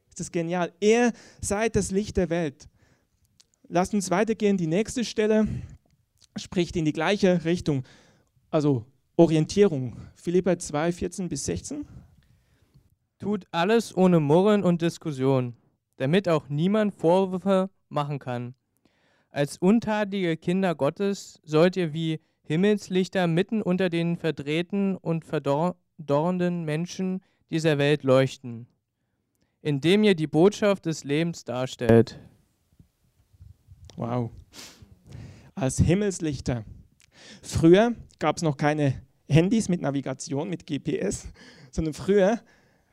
Ist 0.09 0.21
das 0.21 0.31
genial? 0.31 0.73
Ihr 0.81 1.13
seid 1.41 1.75
das 1.75 1.91
Licht 1.91 2.17
der 2.17 2.31
Welt. 2.31 2.69
Lasst 3.69 3.95
uns 3.95 4.11
weitergehen. 4.11 4.57
Die 4.57 4.67
nächste 4.67 5.05
Stelle 5.05 5.49
spricht 6.37 6.77
in 6.77 6.85
die 6.85 6.93
gleiche 6.93 7.45
Richtung. 7.45 7.85
Also 8.51 8.87
Orientierung. 9.17 9.97
Philippa 10.17 10.59
2, 10.59 10.93
14 10.93 11.29
bis 11.29 11.45
16. 11.45 11.87
Tut 13.19 13.47
alles 13.53 13.97
ohne 13.97 14.19
Murren 14.19 14.65
und 14.65 14.83
Diskussion, 14.83 15.55
damit 15.97 16.29
auch 16.29 16.49
niemand 16.49 16.95
Vorwürfe 16.95 17.71
machen 17.89 18.19
kann. 18.19 18.55
Als 19.31 19.59
untadige 19.59 20.37
Kinder 20.37 20.75
Gottes 20.75 21.41
sollt 21.45 21.77
ihr 21.77 21.93
wie 21.93 22.21
Himmelslichter 22.43 23.27
mitten 23.27 23.63
unter 23.63 23.89
den 23.89 24.17
verdrehten 24.17 24.97
und 24.97 25.25
verdorrenden 25.25 26.65
Menschen 26.65 27.23
dieser 27.51 27.79
Welt 27.79 28.03
leuchten, 28.03 28.67
indem 29.63 30.03
ihr 30.03 30.15
die 30.15 30.27
Botschaft 30.27 30.87
des 30.87 31.05
Lebens 31.05 31.45
darstellt. 31.45 32.19
Wow. 33.97 34.31
Als 35.55 35.79
Himmelslichter. 35.79 36.65
Früher 37.43 37.95
gab 38.19 38.37
es 38.37 38.43
noch 38.43 38.57
keine 38.57 39.03
Handys 39.29 39.69
mit 39.69 39.81
Navigation, 39.81 40.49
mit 40.49 40.67
GPS, 40.67 41.29
sondern 41.71 41.95
früher 41.95 42.41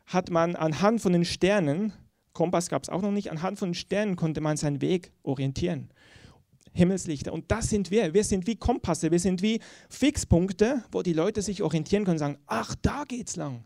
hat 0.05 0.29
man 0.29 0.55
anhand 0.55 1.01
von 1.01 1.13
den 1.13 1.25
Sternen, 1.25 1.93
Kompass 2.33 2.69
gab 2.69 2.83
es 2.83 2.89
auch 2.89 3.01
noch 3.01 3.11
nicht, 3.11 3.31
anhand 3.31 3.59
von 3.59 3.69
den 3.69 3.75
Sternen 3.75 4.15
konnte 4.15 4.41
man 4.41 4.57
seinen 4.57 4.81
Weg 4.81 5.11
orientieren. 5.23 5.89
Himmelslichter. 6.73 7.33
Und 7.33 7.51
das 7.51 7.69
sind 7.69 7.91
wir. 7.91 8.13
Wir 8.13 8.23
sind 8.23 8.47
wie 8.47 8.55
Kompasse, 8.55 9.11
wir 9.11 9.19
sind 9.19 9.41
wie 9.41 9.59
Fixpunkte, 9.89 10.83
wo 10.91 11.01
die 11.01 11.13
Leute 11.13 11.41
sich 11.41 11.61
orientieren 11.61 12.05
können 12.05 12.15
und 12.15 12.19
sagen, 12.19 12.37
ach, 12.47 12.75
da 12.81 13.03
geht's 13.05 13.35
lang. 13.35 13.65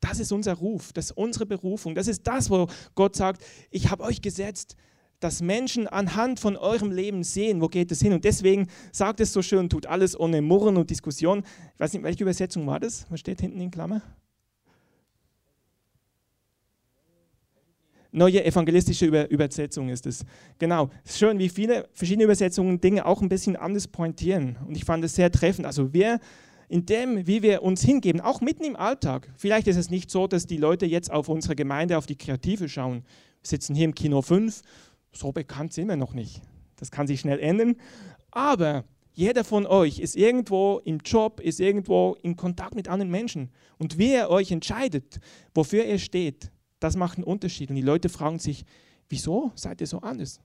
Das 0.00 0.18
ist 0.18 0.32
unser 0.32 0.54
Ruf, 0.54 0.92
das 0.92 1.06
ist 1.06 1.16
unsere 1.16 1.46
Berufung. 1.46 1.94
Das 1.94 2.08
ist 2.08 2.26
das, 2.26 2.50
wo 2.50 2.68
Gott 2.94 3.16
sagt, 3.16 3.44
ich 3.70 3.90
habe 3.90 4.02
euch 4.02 4.20
gesetzt, 4.20 4.76
dass 5.20 5.42
Menschen 5.42 5.86
anhand 5.86 6.40
von 6.40 6.56
eurem 6.56 6.90
Leben 6.90 7.24
sehen, 7.24 7.60
wo 7.60 7.68
geht 7.68 7.90
es 7.90 8.00
hin. 8.00 8.12
Und 8.12 8.24
deswegen 8.24 8.68
sagt 8.92 9.20
es 9.20 9.32
so 9.32 9.42
schön, 9.42 9.68
tut 9.68 9.86
alles 9.86 10.18
ohne 10.18 10.42
Murren 10.42 10.76
und 10.76 10.90
Diskussion. 10.90 11.42
Ich 11.74 11.80
weiß 11.80 11.92
nicht, 11.92 12.02
welche 12.02 12.22
Übersetzung 12.22 12.66
war 12.66 12.80
das? 12.80 13.06
Was 13.10 13.20
steht 13.20 13.40
hinten 13.40 13.60
in 13.60 13.70
Klammer? 13.70 14.02
Neue 18.12 18.44
evangelistische 18.44 19.04
Über 19.04 19.30
Übersetzung 19.30 19.90
ist 19.90 20.06
es. 20.06 20.24
Genau. 20.58 20.88
Schön, 21.04 21.38
wie 21.38 21.50
viele 21.50 21.88
verschiedene 21.92 22.24
Übersetzungen 22.24 22.80
Dinge 22.80 23.04
auch 23.04 23.20
ein 23.20 23.28
bisschen 23.28 23.56
anders 23.56 23.88
pointieren. 23.88 24.56
Und 24.66 24.74
ich 24.74 24.84
fand 24.84 25.04
es 25.04 25.14
sehr 25.14 25.30
treffend. 25.30 25.66
Also 25.66 25.92
wir 25.92 26.18
in 26.68 26.86
dem, 26.86 27.26
wie 27.26 27.42
wir 27.42 27.62
uns 27.62 27.82
hingeben, 27.82 28.20
auch 28.20 28.40
mitten 28.40 28.64
im 28.64 28.76
Alltag. 28.76 29.28
Vielleicht 29.36 29.68
ist 29.68 29.76
es 29.76 29.90
nicht 29.90 30.10
so, 30.10 30.26
dass 30.26 30.46
die 30.46 30.56
Leute 30.56 30.86
jetzt 30.86 31.10
auf 31.10 31.28
unsere 31.28 31.54
Gemeinde, 31.54 31.98
auf 31.98 32.06
die 32.06 32.16
Kreative 32.16 32.68
schauen. 32.68 33.04
Wir 33.42 33.48
sitzen 33.48 33.74
hier 33.74 33.84
im 33.84 33.94
Kino 33.94 34.22
5 34.22 34.62
so 35.16 35.32
bekannt 35.32 35.72
sind 35.72 35.88
wir 35.88 35.96
noch 35.96 36.14
nicht. 36.14 36.42
Das 36.76 36.90
kann 36.90 37.06
sich 37.06 37.20
schnell 37.20 37.40
ändern. 37.40 37.76
Aber 38.30 38.84
jeder 39.12 39.44
von 39.44 39.66
euch 39.66 39.98
ist 39.98 40.14
irgendwo 40.14 40.80
im 40.84 40.98
Job, 40.98 41.40
ist 41.40 41.58
irgendwo 41.58 42.16
in 42.22 42.36
Kontakt 42.36 42.74
mit 42.74 42.88
anderen 42.88 43.10
Menschen. 43.10 43.50
Und 43.78 43.98
wie 43.98 44.12
ihr 44.12 44.28
euch 44.28 44.50
entscheidet, 44.50 45.20
wofür 45.54 45.84
ihr 45.84 45.98
steht, 45.98 46.50
das 46.80 46.96
macht 46.96 47.16
einen 47.16 47.24
Unterschied. 47.24 47.70
Und 47.70 47.76
die 47.76 47.82
Leute 47.82 48.10
fragen 48.10 48.38
sich, 48.38 48.64
wieso 49.08 49.52
seid 49.54 49.80
ihr 49.80 49.86
so 49.86 50.00
anders? 50.00 50.40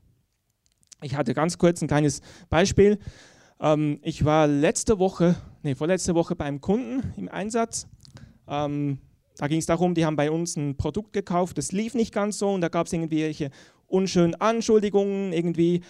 Ich 1.01 1.15
hatte 1.15 1.33
ganz 1.33 1.57
kurz 1.57 1.81
ein 1.81 1.87
kleines 1.87 2.21
Beispiel. 2.49 2.97
Ähm, 3.59 3.99
ich 4.03 4.23
war 4.23 4.47
letzte 4.47 4.99
Woche, 4.99 5.35
nee, 5.63 5.75
vorletzte 5.75 6.15
Woche 6.15 6.35
beim 6.35 6.61
Kunden 6.61 7.13
im 7.17 7.27
Einsatz. 7.27 7.87
Ähm, 8.47 8.99
da 9.37 9.47
ging 9.47 9.59
es 9.59 9.65
darum, 9.65 9.95
die 9.95 10.05
haben 10.05 10.15
bei 10.15 10.29
uns 10.29 10.55
ein 10.55 10.77
Produkt 10.77 11.13
gekauft, 11.13 11.57
das 11.57 11.71
lief 11.71 11.95
nicht 11.95 12.13
ganz 12.13 12.37
so 12.37 12.53
und 12.53 12.61
da 12.61 12.69
gab 12.69 12.87
es 12.87 12.93
irgendwelche 12.93 13.49
unschönen 13.91 14.35
Anschuldigungen. 14.35 15.33
Irgendwie 15.33 15.81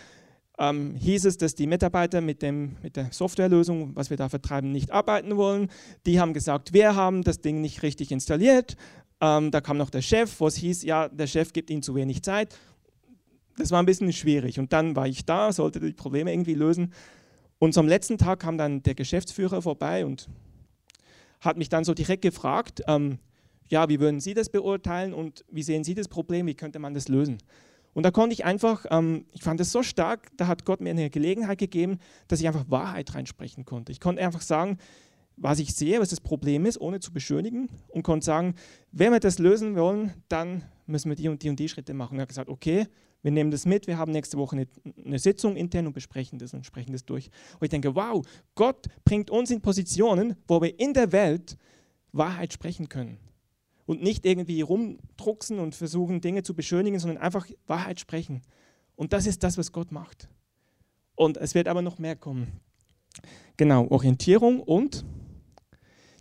ähm, 0.58 0.96
hieß 0.96 1.26
es, 1.26 1.38
dass 1.38 1.56
die 1.56 1.68
Mitarbeiter 1.68 2.22
mit, 2.22 2.42
dem, 2.42 2.78
mit 2.84 2.96
der 2.96 3.12
Softwarelösung, 3.12 3.96
was 3.96 4.10
wir 4.10 4.18
da 4.18 4.30
vertreiben, 4.30 4.72
nicht 4.72 4.92
arbeiten 4.92 5.38
wollen. 5.38 5.70
Die 6.06 6.20
haben 6.20 6.34
gesagt, 6.34 6.74
wir 6.74 6.96
haben 6.96 7.24
das 7.24 7.42
Ding 7.42 7.62
nicht 7.62 7.84
richtig 7.84 8.12
installiert. 8.12 8.76
Ähm, 9.22 9.52
da 9.52 9.62
kam 9.62 9.78
noch 9.78 9.90
der 9.90 10.02
Chef, 10.02 10.40
wo 10.40 10.48
es 10.48 10.56
hieß, 10.56 10.84
ja, 10.84 11.08
der 11.10 11.28
Chef 11.28 11.54
gibt 11.54 11.70
ihnen 11.70 11.84
zu 11.84 11.96
wenig 11.96 12.24
Zeit. 12.24 12.58
Das 13.58 13.72
war 13.72 13.82
ein 13.82 13.86
bisschen 13.86 14.12
schwierig. 14.14 14.60
Und 14.60 14.74
dann 14.74 14.96
war 14.96 15.08
ich 15.08 15.26
da, 15.26 15.52
sollte 15.52 15.80
die 15.80 15.94
Probleme 15.94 16.32
irgendwie 16.32 16.54
lösen. 16.54 16.94
Und 17.60 17.78
am 17.78 17.88
letzten 17.88 18.18
Tag 18.18 18.40
kam 18.40 18.58
dann 18.58 18.82
der 18.82 18.96
Geschäftsführer 18.96 19.62
vorbei 19.62 20.06
und 20.06 20.28
hat 21.40 21.58
mich 21.58 21.70
dann 21.70 21.84
so 21.84 21.94
direkt 21.94 22.24
gefragt, 22.24 22.82
ähm, 22.88 23.20
ja, 23.68 23.88
wie 23.90 24.00
würden 24.00 24.20
Sie 24.20 24.34
das 24.34 24.50
beurteilen 24.50 25.14
und 25.14 25.46
wie 25.50 25.64
sehen 25.64 25.84
Sie 25.84 25.96
das 25.96 26.08
Problem, 26.08 26.46
wie 26.46 26.56
könnte 26.56 26.80
man 26.80 26.94
das 26.94 27.08
lösen? 27.08 27.38
Und 27.94 28.04
da 28.04 28.12
konnte 28.12 28.34
ich 28.34 28.46
einfach, 28.46 28.86
ähm, 28.90 29.26
ich 29.32 29.44
fand 29.44 29.60
es 29.60 29.72
so 29.72 29.84
stark, 29.84 30.30
da 30.38 30.48
hat 30.48 30.66
Gott 30.66 30.82
mir 30.82 30.92
eine 30.92 31.10
Gelegenheit 31.10 31.58
gegeben, 31.58 32.00
dass 32.28 32.40
ich 32.40 32.48
einfach 32.48 32.70
Wahrheit 32.70 33.14
reinsprechen 33.14 33.66
konnte. 33.66 33.92
Ich 33.92 34.00
konnte 34.00 34.22
einfach 34.24 34.42
sagen, 34.42 34.78
was 35.36 35.60
ich 35.60 35.74
sehe, 35.74 36.00
was 36.00 36.10
das 36.10 36.22
Problem 36.22 36.66
ist, 36.66 36.80
ohne 36.80 37.00
zu 37.00 37.12
beschönigen 37.12 37.70
und 37.90 38.04
konnte 38.04 38.26
sagen, 38.26 38.56
wenn 38.92 39.12
wir 39.12 39.20
das 39.20 39.40
lösen 39.40 39.76
wollen, 39.76 40.14
dann 40.30 40.64
müssen 40.86 41.10
wir 41.10 41.16
die 41.16 41.28
und 41.28 41.42
die 41.42 41.50
und 41.50 41.60
die 41.60 41.70
Schritte 41.70 41.94
machen. 41.94 42.18
er 42.18 42.24
hat 42.24 42.30
gesagt, 42.30 42.50
okay, 42.50 42.86
wir 43.24 43.32
nehmen 43.32 43.52
das 43.52 43.66
mit, 43.66 43.88
wir 43.88 43.98
haben 43.98 44.12
nächste 44.12 44.38
Woche 44.38 44.56
eine, 44.56 44.68
eine 45.06 45.20
Sitzung 45.20 45.56
intern 45.56 45.88
und 45.88 45.94
besprechen 45.94 46.40
das 46.40 46.54
und 46.54 46.66
sprechen 46.66 46.92
das 46.92 47.06
durch. 47.06 47.30
Und 47.60 47.64
ich 47.66 47.70
denke, 47.70 47.96
wow, 47.96 48.26
Gott 48.56 48.88
bringt 49.04 49.30
uns 49.30 49.52
in 49.52 49.62
Positionen, 49.62 50.36
wo 50.48 50.62
wir 50.62 50.80
in 50.80 50.94
der 50.94 51.12
Welt 51.12 51.58
Wahrheit 52.14 52.54
sprechen 52.54 52.90
können 52.90 53.18
und 53.92 54.02
nicht 54.02 54.26
irgendwie 54.26 54.62
rumdrucksen 54.62 55.60
und 55.60 55.76
versuchen, 55.76 56.22
Dinge 56.22 56.44
zu 56.44 56.54
beschönigen, 56.54 56.98
sondern 56.98 57.18
einfach 57.22 57.46
Wahrheit 57.68 58.00
sprechen. 58.00 58.42
Und 58.96 59.12
das 59.12 59.28
ist 59.28 59.44
das, 59.44 59.58
was 59.58 59.74
Gott 59.74 59.92
macht. 59.92 60.30
Und 61.14 61.36
es 61.36 61.56
wird 61.56 61.68
aber 61.68 61.82
noch 61.82 62.00
mehr 62.00 62.16
kommen. 62.16 62.62
Genau, 63.58 63.86
Orientierung 63.90 64.62
und 64.62 65.04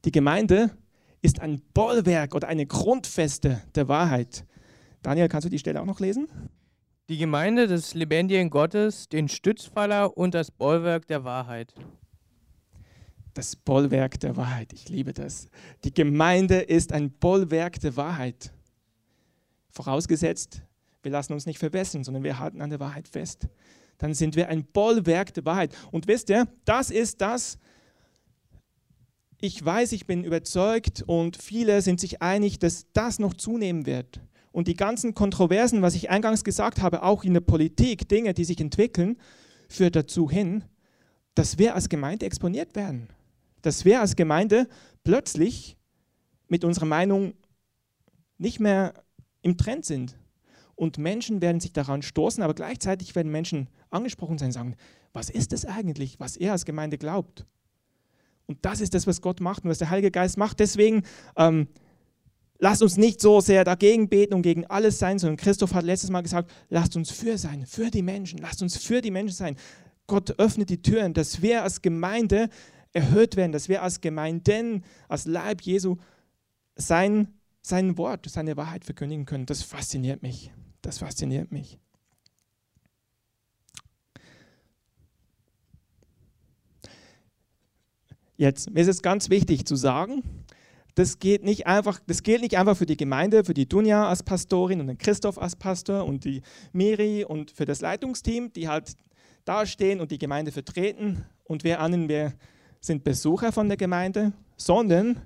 die 0.04 0.10
Gemeinde 0.10 0.76
ist 1.22 1.38
ein 1.38 1.62
Bollwerk 1.72 2.34
oder 2.34 2.48
eine 2.48 2.66
Grundfeste 2.66 3.62
der 3.76 3.86
Wahrheit. 3.86 4.44
Daniel, 5.02 5.28
kannst 5.28 5.44
du 5.44 5.48
die 5.48 5.60
Stelle 5.60 5.80
auch 5.80 5.86
noch 5.86 6.00
lesen? 6.00 6.26
Die 7.08 7.18
Gemeinde 7.18 7.68
des 7.68 7.94
lebendigen 7.94 8.50
Gottes, 8.50 9.08
den 9.08 9.28
Stützpfeiler 9.28 10.16
und 10.16 10.34
das 10.34 10.50
Bollwerk 10.50 11.06
der 11.06 11.22
Wahrheit 11.22 11.72
das 13.34 13.56
Bollwerk 13.56 14.18
der 14.20 14.36
Wahrheit. 14.36 14.72
Ich 14.72 14.88
liebe 14.88 15.12
das. 15.12 15.48
Die 15.84 15.94
Gemeinde 15.94 16.60
ist 16.60 16.92
ein 16.92 17.10
Bollwerk 17.10 17.80
der 17.80 17.96
Wahrheit. 17.96 18.52
Vorausgesetzt, 19.70 20.62
wir 21.02 21.12
lassen 21.12 21.32
uns 21.32 21.46
nicht 21.46 21.58
verbessern, 21.58 22.04
sondern 22.04 22.24
wir 22.24 22.38
halten 22.38 22.60
an 22.60 22.70
der 22.70 22.80
Wahrheit 22.80 23.08
fest. 23.08 23.48
Dann 23.98 24.14
sind 24.14 24.36
wir 24.36 24.48
ein 24.48 24.64
Bollwerk 24.64 25.32
der 25.34 25.44
Wahrheit. 25.44 25.74
Und 25.90 26.08
wisst 26.08 26.30
ihr, 26.30 26.48
das 26.64 26.90
ist 26.90 27.20
das, 27.20 27.58
ich 29.38 29.64
weiß, 29.64 29.92
ich 29.92 30.06
bin 30.06 30.24
überzeugt 30.24 31.02
und 31.06 31.36
viele 31.36 31.80
sind 31.82 32.00
sich 32.00 32.20
einig, 32.20 32.58
dass 32.58 32.86
das 32.92 33.18
noch 33.18 33.34
zunehmen 33.34 33.86
wird. 33.86 34.20
Und 34.52 34.68
die 34.68 34.74
ganzen 34.74 35.14
Kontroversen, 35.14 35.80
was 35.80 35.94
ich 35.94 36.10
eingangs 36.10 36.44
gesagt 36.44 36.82
habe, 36.82 37.02
auch 37.04 37.24
in 37.24 37.34
der 37.34 37.40
Politik, 37.40 38.08
Dinge, 38.08 38.34
die 38.34 38.44
sich 38.44 38.60
entwickeln, 38.60 39.16
führt 39.68 39.96
dazu 39.96 40.28
hin, 40.28 40.64
dass 41.34 41.58
wir 41.58 41.74
als 41.74 41.88
Gemeinde 41.88 42.26
exponiert 42.26 42.74
werden 42.74 43.08
dass 43.62 43.84
wir 43.84 44.00
als 44.00 44.16
Gemeinde 44.16 44.68
plötzlich 45.04 45.76
mit 46.48 46.64
unserer 46.64 46.86
Meinung 46.86 47.34
nicht 48.38 48.60
mehr 48.60 48.94
im 49.42 49.56
Trend 49.56 49.84
sind. 49.84 50.16
Und 50.74 50.98
Menschen 50.98 51.42
werden 51.42 51.60
sich 51.60 51.72
daran 51.72 52.02
stoßen, 52.02 52.42
aber 52.42 52.54
gleichzeitig 52.54 53.14
werden 53.14 53.30
Menschen 53.30 53.68
angesprochen 53.90 54.38
sein 54.38 54.48
und 54.48 54.52
sagen, 54.52 54.76
was 55.12 55.28
ist 55.28 55.52
das 55.52 55.66
eigentlich, 55.66 56.18
was 56.20 56.36
er 56.36 56.52
als 56.52 56.64
Gemeinde 56.64 56.96
glaubt? 56.96 57.44
Und 58.46 58.58
das 58.62 58.80
ist 58.80 58.94
das, 58.94 59.06
was 59.06 59.20
Gott 59.20 59.40
macht 59.40 59.64
und 59.64 59.70
was 59.70 59.78
der 59.78 59.90
Heilige 59.90 60.10
Geist 60.10 60.36
macht. 60.36 60.58
Deswegen 60.58 61.02
ähm, 61.36 61.68
lasst 62.58 62.82
uns 62.82 62.96
nicht 62.96 63.20
so 63.20 63.40
sehr 63.40 63.64
dagegen 63.64 64.08
beten 64.08 64.34
und 64.34 64.42
gegen 64.42 64.66
alles 64.66 64.98
sein, 64.98 65.18
sondern 65.18 65.36
Christoph 65.36 65.74
hat 65.74 65.84
letztes 65.84 66.10
Mal 66.10 66.22
gesagt, 66.22 66.50
lasst 66.68 66.96
uns 66.96 67.10
für 67.10 67.38
sein, 67.38 67.66
für 67.66 67.90
die 67.90 68.02
Menschen, 68.02 68.38
lasst 68.38 68.62
uns 68.62 68.76
für 68.76 69.00
die 69.00 69.10
Menschen 69.10 69.36
sein. 69.36 69.56
Gott 70.06 70.38
öffnet 70.38 70.70
die 70.70 70.82
Türen, 70.82 71.14
dass 71.14 71.42
wir 71.42 71.62
als 71.62 71.82
Gemeinde 71.82 72.48
erhöht 72.92 73.36
werden, 73.36 73.52
dass 73.52 73.68
wir 73.68 73.82
als 73.82 74.00
Gemeinden, 74.00 74.84
als 75.08 75.26
Leib 75.26 75.62
Jesu 75.62 75.96
sein, 76.76 77.28
sein 77.62 77.96
Wort, 77.98 78.28
seine 78.28 78.56
Wahrheit 78.56 78.84
verkündigen 78.84 79.26
können. 79.26 79.46
Das 79.46 79.62
fasziniert 79.62 80.22
mich. 80.22 80.52
Das 80.82 80.98
fasziniert 80.98 81.52
mich. 81.52 81.78
Jetzt 88.36 88.70
mir 88.70 88.80
ist 88.80 88.88
es 88.88 89.02
ganz 89.02 89.28
wichtig 89.28 89.66
zu 89.66 89.76
sagen, 89.76 90.22
das 90.94 91.18
geht 91.18 91.44
nicht 91.44 91.66
einfach, 91.66 92.00
das 92.06 92.22
gilt 92.22 92.40
nicht 92.40 92.56
einfach 92.56 92.74
für 92.74 92.86
die 92.86 92.96
Gemeinde, 92.96 93.44
für 93.44 93.52
die 93.52 93.68
Dunja 93.68 94.08
als 94.08 94.22
Pastorin 94.22 94.80
und 94.80 94.86
den 94.86 94.96
Christoph 94.96 95.36
als 95.36 95.56
Pastor 95.56 96.06
und 96.06 96.24
die 96.24 96.40
Miri 96.72 97.24
und 97.24 97.50
für 97.50 97.66
das 97.66 97.82
Leitungsteam, 97.82 98.50
die 98.54 98.66
halt 98.66 98.96
dastehen 99.44 100.00
und 100.00 100.10
die 100.10 100.18
Gemeinde 100.18 100.52
vertreten 100.52 101.26
und 101.44 101.64
wir 101.64 101.80
anderen, 101.80 102.08
wir 102.08 102.32
sind 102.80 103.04
Besucher 103.04 103.52
von 103.52 103.68
der 103.68 103.76
Gemeinde, 103.76 104.32
sondern 104.56 105.20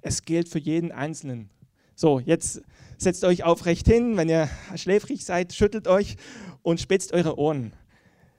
es 0.00 0.24
gilt 0.24 0.48
für 0.48 0.58
jeden 0.58 0.92
Einzelnen. 0.92 1.50
So, 1.94 2.18
jetzt 2.18 2.62
setzt 2.98 3.24
euch 3.24 3.44
aufrecht 3.44 3.86
hin, 3.86 4.16
wenn 4.16 4.28
ihr 4.28 4.48
schläfrig 4.74 5.24
seid, 5.24 5.52
schüttelt 5.52 5.86
euch 5.86 6.16
und 6.62 6.80
spitzt 6.80 7.12
eure 7.12 7.38
Ohren. 7.38 7.72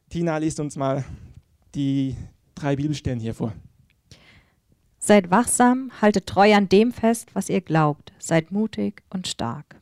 Tina 0.09 0.37
liest 0.37 0.59
uns 0.59 0.75
mal 0.75 1.05
die 1.75 2.15
drei 2.55 2.75
Bibelstellen 2.75 3.19
hier 3.19 3.33
vor. 3.33 3.53
Seid 4.99 5.31
wachsam, 5.31 5.91
haltet 6.01 6.27
treu 6.27 6.53
an 6.53 6.69
dem 6.69 6.91
fest, 6.91 7.29
was 7.33 7.49
ihr 7.49 7.61
glaubt. 7.61 8.13
Seid 8.19 8.51
mutig 8.51 9.01
und 9.09 9.27
stark. 9.27 9.79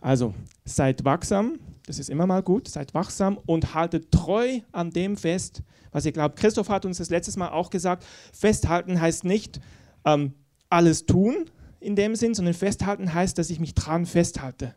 Also, 0.00 0.34
seid 0.64 1.04
wachsam, 1.04 1.58
das 1.88 1.98
ist 1.98 2.10
immer 2.10 2.26
mal 2.26 2.42
gut, 2.42 2.68
seid 2.68 2.94
wachsam 2.94 3.38
und 3.46 3.74
haltet 3.74 4.12
treu 4.12 4.60
an 4.72 4.90
dem 4.90 5.16
fest, 5.16 5.62
was 5.90 6.04
ihr 6.04 6.12
glaubt. 6.12 6.38
Christoph 6.38 6.68
hat 6.68 6.84
uns 6.84 6.98
das 6.98 7.10
letztes 7.10 7.36
Mal 7.36 7.48
auch 7.48 7.70
gesagt, 7.70 8.04
festhalten 8.32 9.00
heißt 9.00 9.24
nicht 9.24 9.60
ähm, 10.04 10.34
alles 10.68 11.06
tun 11.06 11.46
in 11.80 11.96
dem 11.96 12.14
Sinn, 12.14 12.34
sondern 12.34 12.54
festhalten 12.54 13.14
heißt, 13.14 13.38
dass 13.38 13.50
ich 13.50 13.60
mich 13.60 13.74
dran 13.74 14.06
festhalte. 14.06 14.74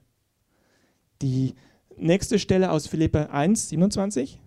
Die 1.22 1.56
nächste 1.98 2.40
Stelle 2.40 2.72
aus 2.72 2.88
Philippa 2.88 3.24
1, 3.24 3.70
27. 3.70 4.40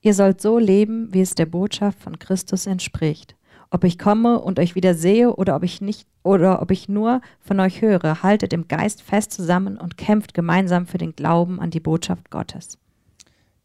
Ihr 0.00 0.14
sollt 0.14 0.40
so 0.40 0.58
leben, 0.58 1.12
wie 1.12 1.20
es 1.20 1.34
der 1.34 1.46
Botschaft 1.46 2.00
von 2.00 2.18
Christus 2.18 2.66
entspricht 2.66 3.36
ob 3.72 3.84
ich 3.84 3.98
komme 3.98 4.38
und 4.38 4.58
euch 4.58 4.74
wieder 4.74 4.94
sehe 4.94 5.34
oder 5.34 5.56
ob 5.56 5.62
ich 5.62 5.80
nicht 5.80 6.06
oder 6.22 6.62
ob 6.62 6.70
ich 6.70 6.88
nur 6.88 7.20
von 7.40 7.60
euch 7.60 7.82
höre, 7.82 8.22
haltet 8.22 8.52
im 8.52 8.68
Geist 8.68 9.02
fest 9.02 9.32
zusammen 9.32 9.76
und 9.76 9.96
kämpft 9.96 10.34
gemeinsam 10.34 10.86
für 10.86 10.98
den 10.98 11.14
Glauben 11.16 11.60
an 11.60 11.70
die 11.70 11.80
Botschaft 11.80 12.30
Gottes. 12.30 12.78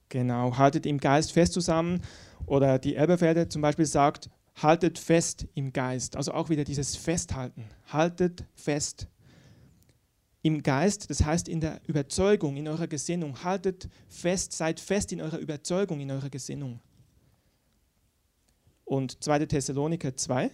Genau, 0.09 0.57
haltet 0.57 0.85
im 0.85 0.99
Geist 0.99 1.31
fest 1.33 1.53
zusammen. 1.53 2.01
Oder 2.45 2.79
die 2.79 2.95
Elberfelde 2.95 3.49
zum 3.49 3.61
Beispiel 3.61 3.85
sagt, 3.85 4.29
haltet 4.55 4.97
fest 4.97 5.47
im 5.53 5.73
Geist. 5.73 6.15
Also 6.15 6.31
auch 6.33 6.49
wieder 6.49 6.63
dieses 6.63 6.95
Festhalten. 6.95 7.65
Haltet 7.87 8.45
fest 8.55 9.07
im 10.41 10.63
Geist, 10.63 11.09
das 11.09 11.25
heißt 11.25 11.49
in 11.49 11.59
der 11.59 11.81
Überzeugung, 11.87 12.55
in 12.55 12.67
eurer 12.67 12.87
Gesinnung. 12.87 13.43
Haltet 13.43 13.89
fest, 14.07 14.53
seid 14.53 14.79
fest 14.79 15.11
in 15.11 15.19
eurer 15.19 15.39
Überzeugung, 15.39 15.99
in 15.99 16.09
eurer 16.09 16.29
Gesinnung 16.29 16.79
und 18.87 19.21
2. 19.21 19.45
Thessaloniker 19.47 20.15
2. 20.15 20.49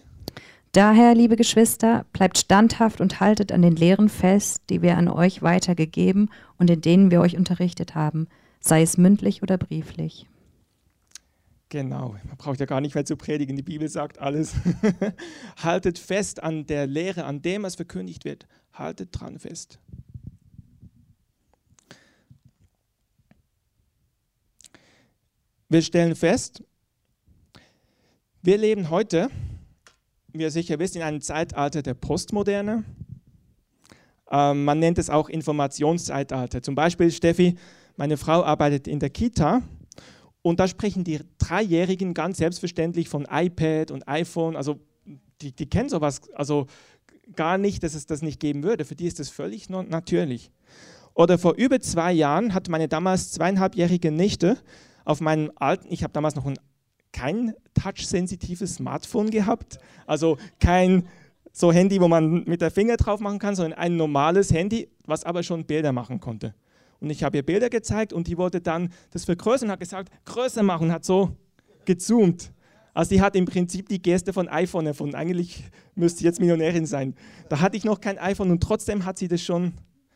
Daher, 0.74 1.14
liebe 1.14 1.36
Geschwister, 1.36 2.04
bleibt 2.12 2.36
standhaft 2.36 3.00
und 3.00 3.20
haltet 3.20 3.52
an 3.52 3.62
den 3.62 3.76
Lehren 3.76 4.08
fest, 4.08 4.60
die 4.70 4.82
wir 4.82 4.98
an 4.98 5.06
euch 5.06 5.40
weitergegeben 5.40 6.30
und 6.58 6.68
in 6.68 6.80
denen 6.80 7.12
wir 7.12 7.20
euch 7.20 7.36
unterrichtet 7.36 7.94
haben, 7.94 8.26
sei 8.58 8.82
es 8.82 8.98
mündlich 8.98 9.44
oder 9.44 9.56
brieflich. 9.56 10.26
Genau, 11.68 12.16
man 12.24 12.36
braucht 12.38 12.58
ja 12.58 12.66
gar 12.66 12.80
nicht 12.80 12.96
mehr 12.96 13.04
zu 13.04 13.16
predigen, 13.16 13.54
die 13.54 13.62
Bibel 13.62 13.88
sagt 13.88 14.18
alles. 14.18 14.56
haltet 15.62 15.96
fest 15.96 16.42
an 16.42 16.66
der 16.66 16.88
Lehre, 16.88 17.22
an 17.22 17.40
dem, 17.40 17.62
was 17.62 17.76
verkündigt 17.76 18.24
wird. 18.24 18.48
Haltet 18.72 19.10
dran 19.12 19.38
fest. 19.38 19.78
Wir 25.68 25.82
stellen 25.82 26.16
fest, 26.16 26.64
wir 28.42 28.58
leben 28.58 28.90
heute, 28.90 29.30
wie 30.34 30.42
ihr 30.42 30.50
sicher 30.50 30.78
wisst, 30.80 30.96
in 30.96 31.02
einem 31.02 31.20
Zeitalter 31.20 31.80
der 31.80 31.94
Postmoderne. 31.94 32.84
Ähm, 34.30 34.64
man 34.64 34.80
nennt 34.80 34.98
es 34.98 35.08
auch 35.08 35.28
Informationszeitalter. 35.28 36.60
Zum 36.60 36.74
Beispiel, 36.74 37.12
Steffi, 37.12 37.56
meine 37.96 38.16
Frau 38.16 38.42
arbeitet 38.42 38.88
in 38.88 38.98
der 38.98 39.10
Kita 39.10 39.62
und 40.42 40.58
da 40.58 40.66
sprechen 40.66 41.04
die 41.04 41.20
Dreijährigen 41.38 42.14
ganz 42.14 42.38
selbstverständlich 42.38 43.08
von 43.08 43.28
iPad 43.30 43.92
und 43.92 44.08
iPhone. 44.08 44.56
Also 44.56 44.80
die, 45.40 45.52
die 45.52 45.66
kennen 45.70 45.88
sowas 45.88 46.20
also 46.34 46.66
gar 47.36 47.56
nicht, 47.56 47.84
dass 47.84 47.94
es 47.94 48.06
das 48.06 48.20
nicht 48.20 48.40
geben 48.40 48.64
würde. 48.64 48.84
Für 48.84 48.96
die 48.96 49.06
ist 49.06 49.20
das 49.20 49.28
völlig 49.28 49.70
natürlich. 49.70 50.50
Oder 51.14 51.38
vor 51.38 51.54
über 51.54 51.78
zwei 51.78 52.12
Jahren 52.12 52.54
hat 52.54 52.68
meine 52.68 52.88
damals 52.88 53.30
zweieinhalbjährige 53.30 54.10
Nichte 54.10 54.58
auf 55.04 55.20
meinem 55.20 55.52
alten, 55.54 55.86
ich 55.90 56.02
habe 56.02 56.12
damals 56.12 56.34
noch 56.34 56.46
ein 56.46 56.58
kein 57.14 57.54
touch-sensitives 57.74 58.74
Smartphone 58.74 59.30
gehabt, 59.30 59.78
also 60.06 60.36
kein 60.58 61.08
so 61.52 61.72
Handy, 61.72 62.00
wo 62.00 62.08
man 62.08 62.44
mit 62.44 62.60
der 62.60 62.72
Finger 62.72 62.96
drauf 62.96 63.20
machen 63.20 63.38
kann, 63.38 63.54
sondern 63.54 63.78
ein 63.78 63.96
normales 63.96 64.52
Handy, 64.52 64.88
was 65.06 65.24
aber 65.24 65.44
schon 65.44 65.64
Bilder 65.64 65.92
machen 65.92 66.18
konnte. 66.18 66.54
Und 67.00 67.10
ich 67.10 67.22
habe 67.22 67.36
ihr 67.36 67.44
Bilder 67.44 67.70
gezeigt 67.70 68.12
und 68.12 68.26
die 68.26 68.36
wollte 68.36 68.60
dann 68.60 68.92
das 69.12 69.24
vergrößern 69.24 69.68
und 69.68 69.72
hat 69.72 69.80
gesagt, 69.80 70.10
größer 70.24 70.64
machen, 70.64 70.90
hat 70.90 71.04
so 71.04 71.30
gezoomt. 71.84 72.52
Also 72.94 73.10
die 73.10 73.20
hat 73.20 73.36
im 73.36 73.44
Prinzip 73.44 73.88
die 73.88 74.02
Geste 74.02 74.32
von 74.32 74.48
iPhone 74.48 74.86
erfunden. 74.86 75.14
Eigentlich 75.14 75.64
müsste 75.94 76.20
sie 76.20 76.24
jetzt 76.24 76.40
Millionärin 76.40 76.86
sein. 76.86 77.14
Da 77.48 77.60
hatte 77.60 77.76
ich 77.76 77.84
noch 77.84 78.00
kein 78.00 78.18
iPhone 78.18 78.50
und 78.50 78.62
trotzdem 78.62 79.04
hat 79.04 79.18
sie 79.18 79.28
das 79.28 79.42
schon, 79.42 79.74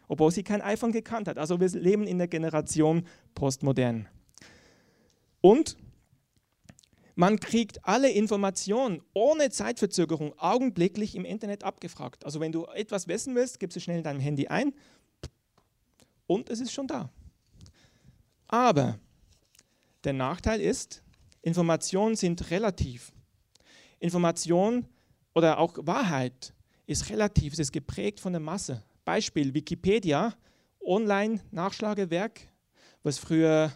obwohl 0.09 0.33
sie 0.33 0.43
kein 0.43 0.63
iPhone 0.63 0.91
gekannt 0.91 1.29
hat. 1.29 1.39
Also 1.39 1.61
wir 1.61 1.69
leben 1.69 2.07
in 2.07 2.19
der 2.19 2.29
Generation 2.29 3.03
postmodern. 3.35 4.09
Und 5.41 5.77
man 7.19 7.41
kriegt 7.41 7.85
alle 7.85 8.09
Informationen 8.13 9.03
ohne 9.13 9.51
Zeitverzögerung 9.51 10.39
augenblicklich 10.39 11.17
im 11.17 11.25
Internet 11.25 11.65
abgefragt. 11.65 12.25
Also 12.25 12.39
wenn 12.39 12.53
du 12.53 12.67
etwas 12.67 13.09
wissen 13.09 13.35
willst, 13.35 13.59
gibst 13.59 13.75
du 13.75 13.81
schnell 13.81 13.99
in 13.99 14.05
deinem 14.05 14.21
Handy 14.21 14.47
ein 14.47 14.73
und 16.29 16.49
es 16.49 16.61
ist 16.61 16.73
schon 16.73 16.87
da. 16.87 17.11
Aber 18.47 19.01
der 20.05 20.13
Nachteil 20.13 20.61
ist, 20.61 21.03
Informationen 21.43 22.15
sind 22.15 22.53
relativ. 22.53 23.13
Information 23.99 24.87
oder 25.35 25.59
auch 25.59 25.77
Wahrheit 25.81 26.55
ist 26.87 27.11
relativ, 27.11 27.55
es 27.55 27.59
ist 27.59 27.73
geprägt 27.73 28.21
von 28.21 28.33
der 28.33 28.41
Masse. 28.41 28.85
Beispiel 29.05 29.55
Wikipedia, 29.55 30.35
Online-Nachschlagewerk, 30.81 32.43
was 33.03 33.19
früher 33.19 33.73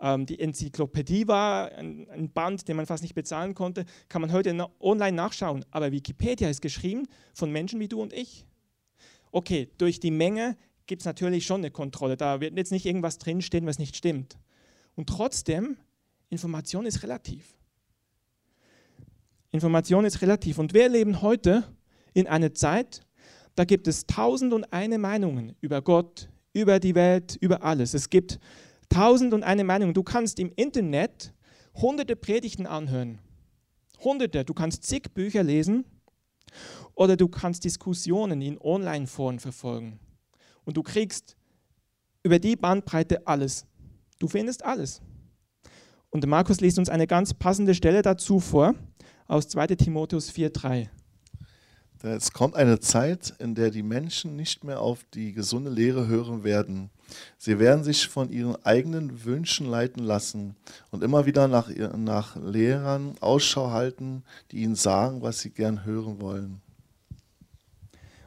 ähm, 0.00 0.26
die 0.26 0.38
Enzyklopädie 0.38 1.28
war, 1.28 1.72
ein, 1.72 2.08
ein, 2.10 2.30
Band, 2.30 2.68
den 2.68 2.76
man 2.76 2.86
fast 2.86 3.02
nicht 3.02 3.14
bezahlen 3.14 3.54
konnte, 3.54 3.84
kann 4.08 4.20
man 4.20 4.32
heute 4.32 4.54
na 4.54 4.68
online 4.80 5.16
nachschauen. 5.16 5.64
Aber 5.70 5.92
Wikipedia 5.92 6.48
ist 6.48 6.62
geschrieben 6.62 7.06
von 7.34 7.50
Menschen 7.50 7.80
wie 7.80 7.88
du 7.88 8.00
und 8.00 8.12
ich. 8.12 8.46
Okay, 9.30 9.68
durch 9.78 10.00
die 10.00 10.10
Menge 10.10 10.56
gibt 10.86 11.02
es 11.02 11.06
natürlich 11.06 11.46
schon 11.46 11.60
eine 11.60 11.70
Kontrolle. 11.70 12.16
Da 12.16 12.40
wird 12.40 12.56
jetzt 12.56 12.72
nicht 12.72 12.86
irgendwas 12.86 13.18
drinstehen, 13.18 13.66
was 13.66 13.78
nicht 13.78 13.96
stimmt. 13.96 14.38
Und 14.94 15.08
trotzdem, 15.08 15.76
Information 16.30 16.86
ist 16.86 17.02
relativ. 17.02 17.56
Information 19.50 20.04
ist 20.04 20.22
relativ. 20.22 20.58
Und 20.58 20.74
wir 20.74 20.88
leben 20.88 21.22
heute 21.22 21.64
in 22.14 22.26
einer 22.26 22.54
Zeit, 22.54 23.02
da 23.54 23.64
gibt 23.64 23.88
es 23.88 24.06
tausend 24.06 24.52
und 24.52 24.72
eine 24.72 24.98
Meinungen 24.98 25.56
über 25.60 25.82
Gott, 25.82 26.28
über 26.52 26.80
die 26.80 26.94
Welt, 26.94 27.36
über 27.40 27.62
alles. 27.62 27.94
Es 27.94 28.10
gibt 28.10 28.38
Tausend 28.88 29.34
und 29.34 29.42
eine 29.42 29.64
Meinung. 29.64 29.94
Du 29.94 30.02
kannst 30.02 30.38
im 30.38 30.52
Internet 30.56 31.32
hunderte 31.74 32.16
Predigten 32.16 32.66
anhören. 32.66 33.20
Hunderte. 34.00 34.44
Du 34.44 34.54
kannst 34.54 34.84
zig 34.84 35.12
Bücher 35.14 35.42
lesen 35.42 35.84
oder 36.94 37.16
du 37.16 37.28
kannst 37.28 37.64
Diskussionen 37.64 38.40
in 38.40 38.58
Online-Foren 38.60 39.38
verfolgen. 39.38 40.00
Und 40.64 40.76
du 40.76 40.82
kriegst 40.82 41.36
über 42.22 42.38
die 42.38 42.56
Bandbreite 42.56 43.26
alles. 43.26 43.66
Du 44.18 44.28
findest 44.28 44.64
alles. 44.64 45.00
Und 46.10 46.26
Markus 46.26 46.60
liest 46.60 46.78
uns 46.78 46.88
eine 46.88 47.06
ganz 47.06 47.34
passende 47.34 47.74
Stelle 47.74 48.02
dazu 48.02 48.40
vor 48.40 48.74
aus 49.26 49.48
2 49.48 49.66
Timotheus 49.68 50.32
4,3. 50.32 50.88
Es 52.02 52.32
kommt 52.32 52.54
eine 52.54 52.78
Zeit, 52.80 53.34
in 53.38 53.54
der 53.54 53.70
die 53.70 53.82
Menschen 53.82 54.36
nicht 54.36 54.62
mehr 54.64 54.80
auf 54.80 55.04
die 55.14 55.32
gesunde 55.32 55.70
Lehre 55.70 56.06
hören 56.06 56.44
werden. 56.44 56.90
Sie 57.36 57.58
werden 57.58 57.84
sich 57.84 58.08
von 58.08 58.30
ihren 58.30 58.56
eigenen 58.64 59.24
Wünschen 59.24 59.66
leiten 59.66 60.02
lassen 60.02 60.56
und 60.90 61.02
immer 61.02 61.26
wieder 61.26 61.48
nach, 61.48 61.70
nach 61.96 62.36
Lehrern 62.36 63.14
Ausschau 63.20 63.70
halten, 63.70 64.24
die 64.50 64.58
ihnen 64.58 64.74
sagen, 64.74 65.22
was 65.22 65.40
sie 65.40 65.50
gern 65.50 65.84
hören 65.84 66.20
wollen. 66.20 66.60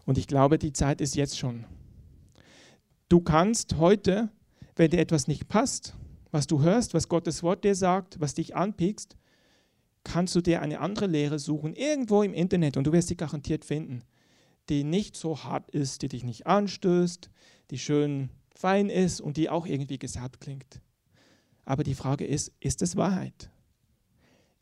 Und 0.05 0.17
ich 0.17 0.27
glaube, 0.27 0.57
die 0.57 0.73
Zeit 0.73 1.01
ist 1.01 1.15
jetzt 1.15 1.37
schon. 1.37 1.65
Du 3.09 3.21
kannst 3.21 3.77
heute, 3.77 4.29
wenn 4.75 4.89
dir 4.89 4.99
etwas 4.99 5.27
nicht 5.27 5.47
passt, 5.47 5.93
was 6.31 6.47
du 6.47 6.61
hörst, 6.61 6.93
was 6.93 7.09
Gottes 7.09 7.43
Wort 7.43 7.63
dir 7.63 7.75
sagt, 7.75 8.19
was 8.19 8.33
dich 8.33 8.55
anpiekst, 8.55 9.17
kannst 10.03 10.35
du 10.35 10.41
dir 10.41 10.61
eine 10.61 10.79
andere 10.79 11.07
Lehre 11.07 11.39
suchen, 11.39 11.75
irgendwo 11.75 12.23
im 12.23 12.33
Internet 12.33 12.77
und 12.77 12.85
du 12.85 12.91
wirst 12.91 13.09
sie 13.09 13.17
garantiert 13.17 13.65
finden, 13.65 14.03
die 14.69 14.83
nicht 14.83 15.15
so 15.15 15.43
hart 15.43 15.69
ist, 15.71 16.01
die 16.01 16.07
dich 16.07 16.23
nicht 16.23 16.47
anstößt, 16.47 17.29
die 17.69 17.77
schön 17.77 18.29
fein 18.61 18.89
ist 18.89 19.21
und 19.21 19.37
die 19.37 19.49
auch 19.49 19.65
irgendwie 19.65 19.97
gesagt 19.97 20.39
klingt. 20.39 20.81
Aber 21.65 21.83
die 21.83 21.95
Frage 21.95 22.25
ist, 22.25 22.51
ist 22.59 22.81
es 22.81 22.95
Wahrheit? 22.95 23.49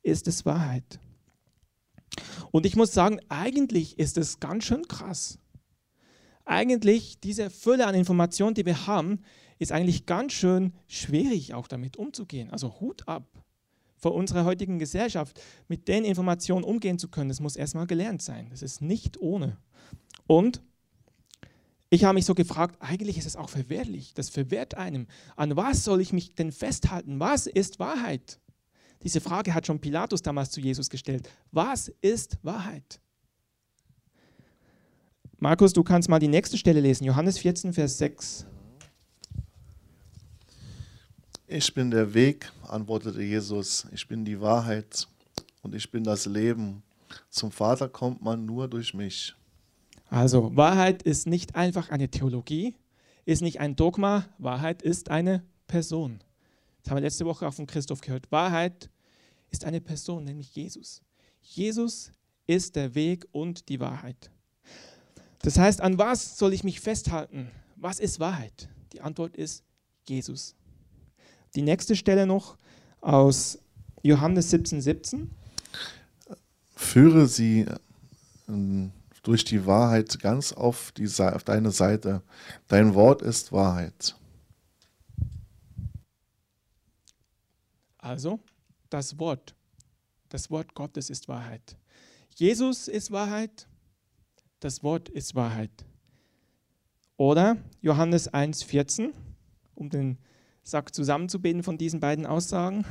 Ist 0.01 0.27
es 0.27 0.45
Wahrheit? 0.45 0.99
Und 2.51 2.65
ich 2.65 2.75
muss 2.75 2.93
sagen, 2.93 3.19
eigentlich 3.29 3.99
ist 3.99 4.17
es 4.17 4.39
ganz 4.39 4.63
schön 4.63 4.88
krass. 4.88 5.38
Eigentlich 6.45 7.19
diese 7.19 7.49
Fülle 7.49 7.85
an 7.85 7.93
Informationen, 7.93 8.55
die 8.55 8.65
wir 8.65 8.88
haben, 8.88 9.21
ist 9.59 9.71
eigentlich 9.71 10.05
ganz 10.05 10.33
schön 10.33 10.73
schwierig 10.88 11.53
auch 11.53 11.67
damit 11.67 11.97
umzugehen. 11.97 12.49
Also 12.49 12.79
Hut 12.79 13.07
ab 13.07 13.27
vor 13.97 14.15
unserer 14.15 14.45
heutigen 14.45 14.79
Gesellschaft, 14.79 15.41
mit 15.67 15.89
den 15.89 16.05
Informationen 16.05 16.63
umgehen 16.63 16.97
zu 16.97 17.09
können. 17.09 17.27
Das 17.27 17.41
muss 17.41 17.57
erstmal 17.57 17.85
gelernt 17.85 18.21
sein. 18.21 18.47
Das 18.49 18.62
ist 18.62 18.81
nicht 18.81 19.19
ohne. 19.19 19.57
Und 20.25 20.62
ich 21.89 22.04
habe 22.04 22.13
mich 22.13 22.25
so 22.25 22.36
gefragt, 22.36 22.75
eigentlich 22.80 23.17
ist 23.17 23.25
es 23.25 23.36
auch 23.36 23.49
verwehrlich. 23.49 24.13
Das 24.13 24.30
verwehrt 24.30 24.75
einem. 24.75 25.08
An 25.36 25.56
was 25.56 25.84
soll 25.84 26.02
ich 26.02 26.13
mich 26.13 26.36
denn 26.36 26.52
festhalten? 26.52 27.19
Was 27.19 27.47
ist 27.47 27.80
Wahrheit? 27.80 28.39
Diese 29.02 29.21
Frage 29.21 29.54
hat 29.54 29.65
schon 29.65 29.80
Pilatus 29.80 30.21
damals 30.21 30.52
zu 30.52 30.60
Jesus 30.60 30.89
gestellt. 30.89 31.28
Was 31.52 31.88
ist 32.02 32.38
Wahrheit? 32.43 32.99
Markus, 35.39 35.73
du 35.73 35.84
kannst 35.84 36.10
mal 36.10 36.19
die 36.19 36.28
nächste 36.28 36.58
Stelle 36.58 36.82
lesen. 36.82 37.06
Johannes 37.06 37.38
14, 37.39 37.73
Vers 37.73 37.97
6. 37.97 38.45
Ich 41.47 41.73
bin 41.73 41.89
der 41.89 42.13
Weg, 42.13 42.52
antwortete 42.67 43.23
Jesus. 43.23 43.88
Ich 43.93 44.08
bin 44.08 44.25
die 44.25 44.39
Wahrheit 44.39 45.08
und 45.63 45.73
ich 45.73 45.89
bin 45.89 46.04
das 46.04 46.28
Leben. 46.28 46.84
Zum 47.30 47.52
Vater 47.52 47.89
kommt 47.89 48.21
man 48.21 48.45
nur 48.45 48.67
durch 48.67 48.93
mich. 48.93 49.34
Also 50.10 50.56
Wahrheit 50.56 51.04
ist 51.04 51.28
nicht 51.28 51.56
einfach 51.56 51.89
eine 51.89 52.10
Theologie, 52.10 52.76
ist 53.26 53.41
nicht 53.41 53.60
ein 53.60 53.76
Dogma, 53.76 54.26
Wahrheit 54.39 54.82
ist 54.82 55.10
eine 55.10 55.43
Person. 55.67 56.19
Das 56.82 56.91
haben 56.91 56.98
wir 56.98 57.02
letzte 57.02 57.26
Woche 57.26 57.48
auch 57.48 57.54
von 57.54 57.67
Christoph 57.67 58.02
gehört. 58.02 58.32
Wahrheit 58.32 58.89
ist 59.52 59.65
eine 59.65 59.82
Person, 59.82 60.24
nämlich 60.24 60.56
Jesus. 60.56 61.02
Jesus 61.41 62.12
ist 62.48 62.76
der 62.76 62.95
Weg 62.95 63.28
und 63.32 63.69
die 63.69 63.80
Wahrheit. 63.80 64.32
Das 65.41 65.58
heißt, 65.58 65.82
an 65.82 65.98
was 65.98 66.38
soll 66.38 66.54
ich 66.54 66.63
mich 66.63 66.80
festhalten? 66.80 67.50
Was 67.76 68.00
ist 68.00 68.19
Wahrheit? 68.19 68.67
Die 68.93 69.02
Antwort 69.02 69.38
ist 69.38 69.63
Jesus. 70.08 70.56
Die 71.56 71.62
nächste 71.62 71.95
Stelle 71.95 72.26
noch 72.26 72.58
aus 73.02 73.60
Johannes 74.02 74.50
17, 74.50 74.82
17. 74.82 75.32
Führe 76.76 77.28
sie 77.28 77.65
ähm, 78.48 78.91
durch 79.23 79.43
die 79.43 79.65
Wahrheit 79.65 80.19
ganz 80.19 80.53
auf, 80.53 80.91
die, 80.91 81.08
auf 81.08 81.43
deine 81.43 81.71
Seite. 81.71 82.21
Dein 82.67 82.93
Wort 82.95 83.21
ist 83.21 83.51
Wahrheit. 83.51 84.15
Also, 87.97 88.39
das 88.89 89.19
Wort, 89.19 89.55
das 90.29 90.49
Wort 90.49 90.73
Gottes 90.73 91.10
ist 91.10 91.27
Wahrheit. 91.27 91.77
Jesus 92.36 92.88
ist 92.88 93.12
Wahrheit, 93.12 93.67
das 94.60 94.84
Wort 94.84 95.10
ist 95.10 95.36
Wahrheit. 95.36 95.86
Oder 97.17 97.58
Johannes 97.82 98.32
1,14, 98.32 99.12
um 99.75 99.89
den 99.89 100.17
Sack 100.63 100.95
zusammenzubinden 100.95 101.63
von 101.63 101.77
diesen 101.77 101.99
beiden 101.99 102.25
Aussagen. 102.25 102.86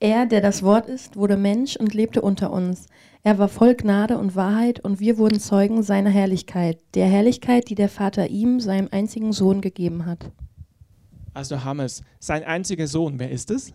Er, 0.00 0.26
der 0.26 0.40
das 0.40 0.62
Wort 0.62 0.86
ist, 0.86 1.16
wurde 1.16 1.36
Mensch 1.36 1.76
und 1.76 1.94
lebte 1.94 2.20
unter 2.20 2.52
uns. 2.52 2.86
Er 3.22 3.38
war 3.38 3.48
voll 3.48 3.74
Gnade 3.74 4.18
und 4.18 4.36
Wahrheit 4.36 4.80
und 4.80 5.00
wir 5.00 5.16
wurden 5.16 5.40
Zeugen 5.40 5.82
seiner 5.82 6.10
Herrlichkeit, 6.10 6.78
der 6.94 7.06
Herrlichkeit, 7.06 7.70
die 7.70 7.74
der 7.74 7.88
Vater 7.88 8.28
ihm, 8.28 8.60
seinem 8.60 8.88
einzigen 8.90 9.32
Sohn, 9.32 9.60
gegeben 9.60 10.04
hat. 10.04 10.30
Also 11.32 11.56
es. 11.78 12.02
Sein 12.18 12.44
einziger 12.44 12.86
Sohn, 12.86 13.18
wer 13.18 13.30
ist 13.30 13.50
es? 13.50 13.72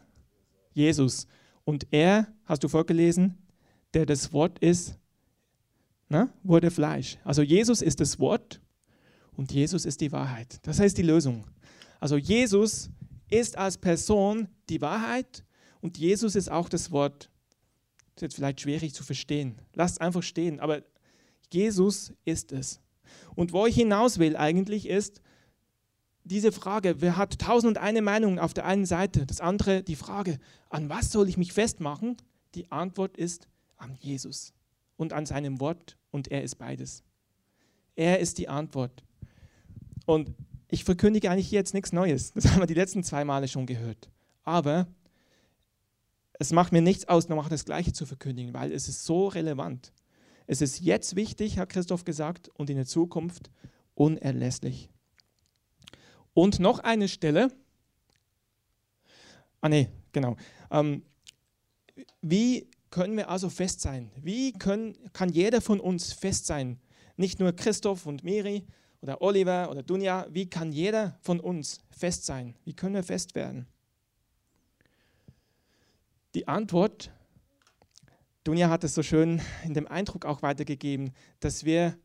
Jesus. 0.74 1.28
Und 1.66 1.88
er, 1.92 2.28
hast 2.46 2.64
du 2.64 2.68
vorgelesen, 2.68 3.38
der 3.94 4.06
das 4.06 4.32
Wort 4.32 4.60
ist, 4.60 4.98
na, 6.10 6.30
wurde 6.44 6.72
Fleisch. 6.72 7.18
Also 7.24 7.42
Jesus 7.42 7.82
ist 7.82 8.00
das 8.00 8.20
Wort 8.20 8.62
und 9.32 9.52
Jesus 9.52 9.86
ist 9.86 10.02
die 10.02 10.12
Wahrheit. 10.12 10.60
Das 10.64 10.80
heißt 10.80 10.98
die 10.98 11.04
Lösung. 11.04 11.46
Also 12.00 12.18
Jesus 12.18 12.90
ist 13.30 13.58
als 13.58 13.78
Person 13.78 14.48
die 14.70 14.82
Wahrheit 14.82 15.44
und 15.82 15.98
Jesus 15.98 16.36
ist 16.36 16.52
auch 16.52 16.70
das 16.70 16.92
Wort. 16.92 17.30
Das 18.16 18.18
ist 18.18 18.22
jetzt 18.22 18.36
vielleicht 18.36 18.62
schwierig 18.62 18.94
zu 18.94 19.04
verstehen. 19.04 19.62
Lasst 19.74 20.02
einfach 20.02 20.24
stehen, 20.24 20.60
aber 20.60 20.84
Jesus 21.52 22.14
ist 22.26 22.52
es. 22.52 22.82
Und 23.36 23.54
wo 23.54 23.66
ich 23.66 23.76
hinaus 23.76 24.20
will 24.20 24.36
eigentlich 24.36 24.88
ist, 24.88 25.22
diese 26.24 26.52
Frage, 26.52 27.02
wer 27.02 27.18
hat 27.18 27.40
tausend 27.40 27.78
und 27.78 27.84
eine 27.84 28.02
Meinungen 28.02 28.40
auf 28.40 28.54
der 28.54 28.66
einen 28.66 28.86
Seite, 28.86 29.26
das 29.26 29.42
andere 29.42 29.82
die 29.84 29.96
Frage, 29.96 30.38
an 30.70 30.90
was 30.90 31.12
soll 31.12 31.28
ich 31.28 31.38
mich 31.38 31.54
festmachen? 31.54 32.18
Die 32.56 32.72
Antwort 32.72 33.18
ist 33.18 33.48
an 33.78 33.96
Jesus 34.00 34.54
und 34.98 35.14
an 35.14 35.26
seinem 35.26 35.60
Wort 35.60 35.98
und 36.12 36.28
er 36.28 36.44
ist 36.44 36.56
beides. 36.56 37.04
Er 37.96 38.20
ist 38.20 38.38
die 38.38 38.50
Antwort. 38.50 39.04
Und 40.06 40.34
ich 40.70 40.84
verkündige 40.84 41.32
eigentlich 41.32 41.52
jetzt 41.52 41.74
nichts 41.74 41.94
Neues, 41.94 42.32
das 42.34 42.48
haben 42.48 42.60
wir 42.60 42.68
die 42.68 42.74
letzten 42.76 43.04
zwei 43.04 43.26
Male 43.26 43.48
schon 43.48 43.66
gehört. 43.66 44.10
Aber 44.44 44.88
es 46.40 46.54
macht 46.54 46.72
mir 46.72 46.82
nichts 46.82 47.08
aus, 47.08 47.28
noch 47.28 47.50
das 47.50 47.66
Gleiche 47.66 47.92
zu 47.92 48.06
verkündigen, 48.06 48.54
weil 48.54 48.72
es 48.72 48.88
ist 48.88 49.04
so 49.04 49.28
relevant. 49.28 49.92
Es 50.48 50.62
ist 50.62 50.80
jetzt 50.80 51.16
wichtig, 51.16 51.60
hat 51.60 51.70
Christoph 51.70 52.06
gesagt, 52.06 52.50
und 52.56 52.70
in 52.70 52.78
der 52.78 52.86
Zukunft 52.86 53.52
unerlässlich. 53.94 54.90
Und 56.34 56.60
noch 56.60 56.80
eine 56.80 57.10
Stelle. 57.10 57.50
Ah 59.60 59.68
nee, 59.68 59.90
genau. 60.14 60.38
Ähm, 60.72 61.04
wie 62.22 62.70
können 62.90 63.18
wir 63.18 63.30
also 63.30 63.50
fest 63.50 63.82
sein? 63.82 64.10
Wie 64.16 64.54
können, 64.54 64.96
kann 65.12 65.30
jeder 65.30 65.60
von 65.60 65.82
uns 65.82 66.14
fest 66.14 66.46
sein? 66.46 66.80
Nicht 67.18 67.42
nur 67.42 67.52
Christoph 67.52 68.06
und 68.06 68.24
Miri 68.24 68.66
oder 69.02 69.22
Oliver 69.22 69.70
oder 69.70 69.84
Dunja. 69.84 70.26
Wie 70.30 70.50
kann 70.50 70.72
jeder 70.72 71.20
von 71.22 71.42
uns 71.42 71.82
fest 71.92 72.26
sein? 72.26 72.56
Wie 72.64 72.74
können 72.74 72.96
wir 72.96 73.04
fest 73.04 73.36
werden? 73.36 73.68
Die 76.36 76.48
Antwort, 76.48 77.12
Dunja 78.44 78.70
hat 78.70 78.84
es 78.84 78.94
so 78.94 79.02
schön 79.02 79.42
in 79.66 79.74
dem 79.74 79.88
Eindruck 79.88 80.26
auch 80.26 80.42
weitergegeben, 80.44 81.12
dass 81.40 81.66
wir, 81.66 81.98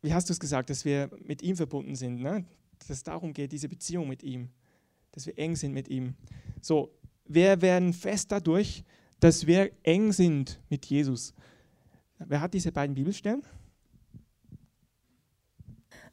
wie 0.00 0.12
hast 0.12 0.28
du 0.28 0.32
es 0.32 0.40
gesagt, 0.40 0.68
dass 0.68 0.84
wir 0.84 1.10
mit 1.24 1.42
ihm 1.42 1.56
verbunden 1.56 1.94
sind, 1.94 2.20
ne? 2.20 2.44
dass 2.80 2.90
es 2.90 3.04
darum 3.04 3.32
geht, 3.32 3.52
diese 3.52 3.68
Beziehung 3.68 4.08
mit 4.08 4.24
ihm, 4.24 4.50
dass 5.12 5.26
wir 5.26 5.38
eng 5.38 5.54
sind 5.54 5.72
mit 5.72 5.88
ihm. 5.88 6.14
So, 6.60 6.92
wir 7.24 7.62
werden 7.62 7.92
fest 7.92 8.32
dadurch, 8.32 8.82
dass 9.20 9.46
wir 9.46 9.70
eng 9.84 10.12
sind 10.12 10.58
mit 10.68 10.84
Jesus. 10.86 11.34
Wer 12.18 12.40
hat 12.40 12.54
diese 12.54 12.72
beiden 12.72 12.96
Bibelstellen? 12.96 13.42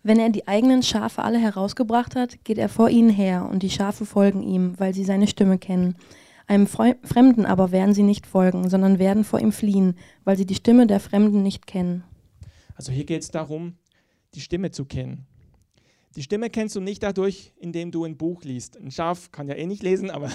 Wenn 0.04 0.20
er 0.20 0.30
die 0.30 0.48
eigenen 0.48 0.84
Schafe 0.84 1.24
alle 1.24 1.40
herausgebracht 1.40 2.16
hat, 2.16 2.44
geht 2.46 2.60
er 2.60 2.70
vor 2.70 2.90
ihnen 2.90 3.10
her, 3.10 3.50
und 3.50 3.64
die 3.64 3.70
Schafe 3.70 4.06
folgen 4.06 4.44
ihm, 4.44 4.80
weil 4.80 4.94
sie 4.94 5.04
seine 5.04 5.28
Stimme 5.28 5.58
kennen. 5.58 5.96
Einem 6.50 6.66
Fremden 6.66 7.46
aber 7.46 7.72
werden 7.72 7.94
sie 7.94 8.02
nicht 8.02 8.26
folgen, 8.26 8.72
sondern 8.72 8.98
werden 8.98 9.24
vor 9.24 9.40
ihm 9.40 9.52
fliehen, 9.52 9.96
weil 10.24 10.36
sie 10.36 10.48
die 10.48 10.56
Stimme 10.56 10.88
der 10.88 11.00
Fremden 11.00 11.44
nicht 11.44 11.68
kennen. 11.68 12.04
Also 12.74 12.92
hier 12.92 13.06
geht 13.06 13.22
es 13.22 13.30
darum, 13.30 13.78
die 14.34 14.42
Stimme 14.42 14.72
zu 14.72 14.86
kennen. 14.86 15.28
Die 16.16 16.24
Stimme 16.24 16.50
kennst 16.50 16.76
du 16.76 16.82
nicht 16.82 17.04
dadurch, 17.04 17.54
indem 17.60 17.92
du 17.92 18.04
ein 18.04 18.18
Buch 18.18 18.44
liest. 18.44 18.78
Ein 18.78 18.90
Schaf 18.90 19.32
kann 19.32 19.48
ja 19.48 19.54
eh 19.54 19.68
nicht 19.68 19.84
lesen, 19.84 20.10
aber 20.10 20.32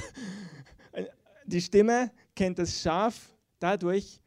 die 1.46 1.60
Stimme 1.60 2.12
kennt 2.36 2.60
das 2.60 2.80
Schaf 2.80 3.34
dadurch, 3.58 4.20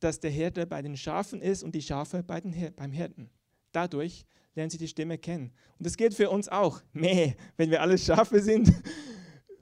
dass 0.00 0.18
der 0.18 0.32
Hirte 0.32 0.66
bei 0.66 0.82
den 0.82 0.96
Schafen 0.96 1.40
ist 1.40 1.62
und 1.62 1.72
die 1.76 1.82
Schafe 1.82 2.24
bei 2.24 2.40
den 2.40 2.52
Hir 2.52 2.72
beim 2.72 2.90
Hirten. 2.90 3.30
Dadurch 3.70 4.26
lernen 4.56 4.70
sie 4.70 4.78
die 4.78 4.88
Stimme 4.88 5.18
kennen. 5.18 5.52
Und 5.78 5.86
das 5.86 5.96
geht 5.96 6.14
für 6.14 6.30
uns 6.30 6.48
auch. 6.48 6.82
Meh, 6.92 7.34
wenn 7.56 7.70
wir 7.70 7.80
alle 7.80 7.96
Schafe 7.96 8.42
sind, 8.42 8.72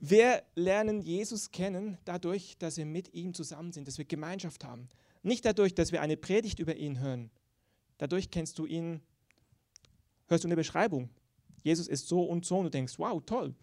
wir 0.00 0.42
lernen 0.54 1.00
Jesus 1.00 1.50
kennen 1.50 1.98
dadurch, 2.04 2.56
dass 2.59 2.76
wir 2.76 2.87
mit 2.87 3.14
ihm 3.14 3.35
zusammen 3.35 3.72
sind, 3.72 3.88
dass 3.88 3.98
wir 3.98 4.04
Gemeinschaft 4.04 4.64
haben. 4.64 4.88
Nicht 5.22 5.44
dadurch, 5.44 5.74
dass 5.74 5.92
wir 5.92 6.02
eine 6.02 6.16
Predigt 6.16 6.59
über 6.59 6.76
ihn 6.76 7.00
hören. 7.00 7.30
Dadurch 7.98 8.30
kennst 8.30 8.59
du 8.59 8.66
ihn, 8.66 9.00
hörst 10.28 10.44
du 10.44 10.48
eine 10.48 10.56
Beschreibung. 10.56 11.09
Jesus 11.62 11.88
ist 11.88 12.09
so 12.09 12.22
und 12.22 12.44
so 12.44 12.59
und 12.59 12.64
du 12.64 12.70
denkst, 12.70 12.98
wow, 12.98 13.22
toll, 13.24 13.54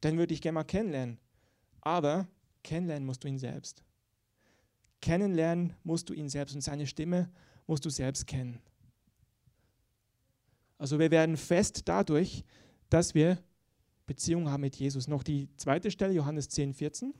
dann 0.00 0.18
würde 0.18 0.34
ich 0.34 0.40
gerne 0.40 0.54
mal 0.54 0.64
kennenlernen. 0.64 1.18
Aber 1.82 2.26
kennenlernen 2.62 3.06
musst 3.06 3.22
du 3.22 3.28
ihn 3.28 3.38
selbst. 3.38 3.84
Kennenlernen 5.00 5.74
musst 5.84 6.08
du 6.08 6.14
ihn 6.14 6.28
selbst 6.28 6.54
und 6.54 6.62
seine 6.62 6.86
Stimme 6.86 7.30
musst 7.66 7.84
du 7.84 7.90
selbst 7.90 8.26
kennen. 8.26 8.60
Also 10.78 10.98
wir 10.98 11.10
werden 11.10 11.36
fest 11.36 11.82
dadurch, 11.84 12.44
dass 12.90 13.14
wir 13.14 13.38
Beziehung 14.06 14.48
haben 14.50 14.62
mit 14.62 14.76
Jesus. 14.76 15.08
Noch 15.08 15.22
die 15.22 15.48
zweite 15.56 15.90
Stelle, 15.90 16.12
Johannes 16.12 16.48
10, 16.48 16.74
14. 16.74 17.14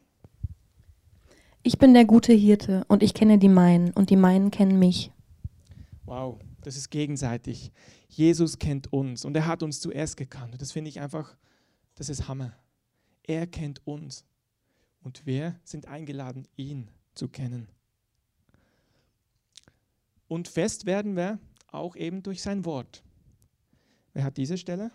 Ich 1.63 1.79
bin 1.79 1.95
der 1.95 2.05
gute 2.05 2.33
Hirte 2.33 2.85
und 2.89 3.03
ich 3.03 3.13
kenne 3.13 3.39
die 3.39 3.49
meinen 3.49 3.91
und 3.93 4.11
die 4.11 4.17
meinen 4.17 4.53
kennen 4.53 4.79
mich. 4.79 5.11
Wow, 6.05 6.39
das 6.63 6.77
ist 6.77 6.91
gegenseitig. 6.91 7.73
Jesus 8.09 8.59
kennt 8.59 8.93
uns 8.93 9.25
und 9.25 9.37
er 9.37 9.47
hat 9.47 9.65
uns 9.65 9.81
zuerst 9.81 10.17
gekannt. 10.17 10.61
Das 10.61 10.71
finde 10.71 10.89
ich 10.89 11.01
einfach, 11.01 11.37
das 11.97 12.09
ist 12.09 12.29
Hammer. 12.29 12.53
Er 13.25 13.49
kennt 13.49 13.85
uns. 13.87 14.25
Und 15.01 15.27
wir 15.27 15.59
sind 15.65 15.87
eingeladen, 15.89 16.47
ihn 16.57 16.89
zu 17.15 17.29
kennen. 17.29 17.69
Und 20.29 20.49
fest 20.49 20.87
werden 20.87 21.17
wir 21.17 21.39
auch 21.67 21.97
eben 21.97 22.23
durch 22.23 22.43
sein 22.43 22.65
Wort. 22.65 23.03
Wer 24.13 24.25
hat 24.25 24.37
diese 24.37 24.59
Stelle? 24.59 24.93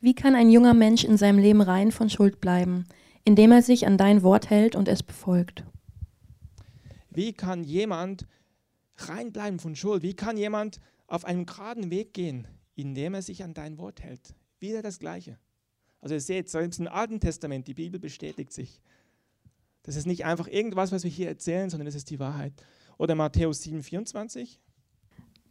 Wie 0.00 0.14
kann 0.14 0.34
ein 0.34 0.50
junger 0.50 0.74
Mensch 0.74 1.04
in 1.04 1.16
seinem 1.16 1.38
Leben 1.38 1.62
rein 1.62 1.90
von 1.90 2.10
Schuld 2.10 2.40
bleiben? 2.40 2.84
Indem 3.24 3.50
er 3.50 3.62
sich 3.62 3.86
an 3.86 3.98
dein 3.98 4.22
Wort 4.22 4.50
hält 4.50 4.76
und 4.76 4.88
es 4.88 5.02
befolgt. 5.02 5.64
Wie 7.10 7.32
kann 7.32 7.64
jemand 7.64 8.26
reinbleiben 8.96 9.58
von 9.58 9.74
Schuld? 9.74 10.02
Wie 10.02 10.14
kann 10.14 10.36
jemand 10.36 10.80
auf 11.06 11.24
einem 11.24 11.46
geraden 11.46 11.90
Weg 11.90 12.12
gehen, 12.12 12.46
indem 12.74 13.14
er 13.14 13.22
sich 13.22 13.42
an 13.42 13.54
dein 13.54 13.78
Wort 13.78 14.02
hält? 14.02 14.34
Wieder 14.60 14.82
das 14.82 14.98
Gleiche. 14.98 15.38
Also 16.00 16.14
ihr 16.14 16.20
seht, 16.20 16.50
selbst 16.50 16.78
im 16.78 16.88
Alten 16.88 17.18
Testament, 17.18 17.66
die 17.66 17.74
Bibel 17.74 17.98
bestätigt 17.98 18.52
sich. 18.52 18.80
Das 19.82 19.96
ist 19.96 20.06
nicht 20.06 20.24
einfach 20.24 20.46
irgendwas, 20.46 20.92
was 20.92 21.04
wir 21.04 21.10
hier 21.10 21.28
erzählen, 21.28 21.70
sondern 21.70 21.86
das 21.86 21.94
ist 21.94 22.10
die 22.10 22.18
Wahrheit. 22.18 22.52
Oder 22.98 23.14
Matthäus 23.14 23.62
7, 23.62 23.82
24. 23.82 24.60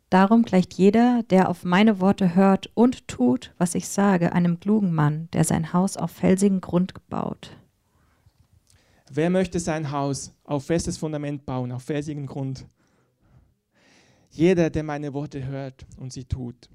Darum 0.10 0.44
gleicht 0.44 0.76
jeder, 0.76 1.24
der 1.24 1.50
auf 1.50 1.64
meine 1.64 2.00
Worte 2.00 2.36
hört 2.36 2.70
und 2.76 3.08
tut, 3.08 3.54
was 3.58 3.76
ich 3.76 3.88
sage, 3.88 4.34
einem 4.34 4.60
klugen 4.60 4.94
Mann, 4.94 5.30
der 5.34 5.44
sein 5.44 5.74
Haus 5.74 5.98
auf 5.98 6.12
felsigen 6.12 6.62
Grund 6.62 6.94
baut. 7.10 7.58
Wer 9.10 9.30
möchte 9.30 9.60
sein 9.60 9.92
Haus 9.92 10.34
auf 10.44 10.66
festes 10.66 10.98
Fundament 10.98 11.46
bauen, 11.46 11.72
auf 11.72 11.84
felsigen 11.84 12.28
Grund? 12.28 12.68
Jeder, 14.30 14.70
der 14.70 14.84
meine 14.84 15.14
Worte 15.14 15.46
hört 15.46 15.86
und 15.98 16.12
sie 16.12 16.26
tut. 16.26 16.70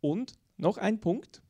Und 0.00 0.32
noch 0.56 0.78
ein 0.78 1.00
Punkt. 1.00 1.42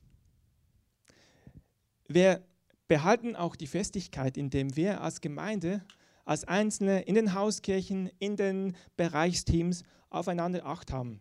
Wir 2.09 2.43
behalten 2.89 3.37
auch 3.37 3.57
die 3.57 3.67
Festigkeit, 3.67 4.37
indem 4.37 4.77
wir 4.77 5.01
als 5.01 5.21
Gemeinde, 5.21 5.83
als 6.25 6.45
Einzelne 6.45 7.03
in 7.03 7.15
den 7.15 7.35
Hauskirchen, 7.35 8.11
in 8.19 8.37
den 8.37 8.77
Bereichsteams 8.97 9.83
aufeinander 10.11 10.67
Acht 10.67 10.93
haben. 10.93 11.21